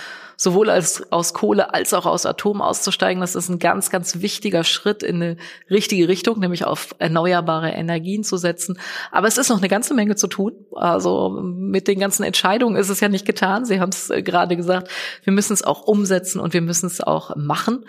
sowohl 0.41 0.71
als, 0.71 1.03
aus 1.13 1.35
Kohle 1.35 1.75
als 1.75 1.93
auch 1.93 2.07
aus 2.07 2.25
Atom 2.25 2.63
auszusteigen. 2.63 3.21
Das 3.21 3.35
ist 3.35 3.51
ein 3.51 3.59
ganz, 3.59 3.91
ganz 3.91 4.23
wichtiger 4.23 4.65
Schritt 4.65 5.03
in 5.03 5.17
eine 5.17 5.37
richtige 5.69 6.09
Richtung, 6.09 6.41
nämlich 6.41 6.65
auf 6.65 6.95
erneuerbare 6.99 7.73
Energien 7.73 8.25
zu 8.25 8.39
setzen. 8.39 8.79
Aber 9.13 9.29
es 9.29 9.37
ist 9.37 9.51
noch 9.51 9.59
eine 9.59 9.69
ganze 9.69 9.93
Menge 9.93 10.17
zu 10.17 10.29
tun. 10.29 10.55
Also 10.75 11.29
mit 11.29 11.89
den 11.89 12.01
ganzen 12.01 12.23
Entscheidungen 12.23 12.77
ist 12.77 12.89
es 12.89 13.01
ja 13.01 13.11
nicht 13.11 13.27
getan. 13.27 13.67
Sie 13.67 13.81
haben 13.81 13.91
es 13.91 14.09
äh, 14.09 14.23
gerade 14.23 14.57
gesagt. 14.57 14.89
Wir 15.25 15.35
müssen 15.35 15.53
es 15.53 15.63
auch 15.63 15.83
umsetzen 15.83 16.41
und 16.41 16.55
wir 16.55 16.63
müssen 16.63 16.87
es 16.87 17.03
auch 17.03 17.37
machen. 17.37 17.85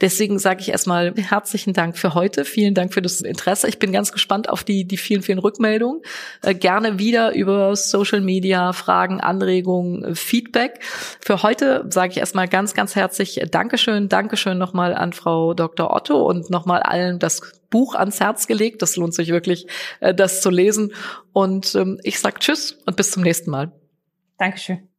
Deswegen 0.00 0.40
sage 0.40 0.60
ich 0.60 0.70
erstmal 0.70 1.14
herzlichen 1.14 1.72
Dank 1.72 1.96
für 1.96 2.14
heute. 2.14 2.44
Vielen 2.44 2.74
Dank 2.74 2.92
für 2.92 3.02
das 3.02 3.20
Interesse. 3.20 3.68
Ich 3.68 3.78
bin 3.78 3.92
ganz 3.92 4.10
gespannt 4.10 4.48
auf 4.48 4.64
die, 4.64 4.86
die 4.86 4.96
vielen, 4.96 5.22
vielen 5.22 5.38
Rückmeldungen. 5.38 6.02
Äh, 6.42 6.56
gerne 6.56 6.98
wieder 6.98 7.32
über 7.32 7.76
Social 7.76 8.22
Media, 8.22 8.72
Fragen, 8.72 9.20
Anregungen, 9.20 10.16
Feedback. 10.16 10.80
Für 11.20 11.44
heute 11.44 11.91
sage 11.92 12.12
ich 12.12 12.18
erstmal 12.18 12.48
ganz, 12.48 12.74
ganz 12.74 12.96
herzlich 12.96 13.40
Dankeschön. 13.50 14.08
Dankeschön 14.08 14.58
nochmal 14.58 14.94
an 14.94 15.12
Frau 15.12 15.54
Dr. 15.54 15.94
Otto 15.94 16.20
und 16.22 16.50
nochmal 16.50 16.82
allen 16.82 17.18
das 17.18 17.40
Buch 17.70 17.94
ans 17.94 18.20
Herz 18.20 18.46
gelegt. 18.46 18.82
Das 18.82 18.96
lohnt 18.96 19.14
sich 19.14 19.28
wirklich, 19.28 19.66
äh, 20.00 20.14
das 20.14 20.40
zu 20.40 20.50
lesen. 20.50 20.92
Und 21.32 21.74
ähm, 21.74 22.00
ich 22.02 22.20
sage 22.20 22.38
Tschüss 22.38 22.72
und 22.86 22.96
bis 22.96 23.10
zum 23.10 23.22
nächsten 23.22 23.50
Mal. 23.50 23.72
Dankeschön. 24.38 24.91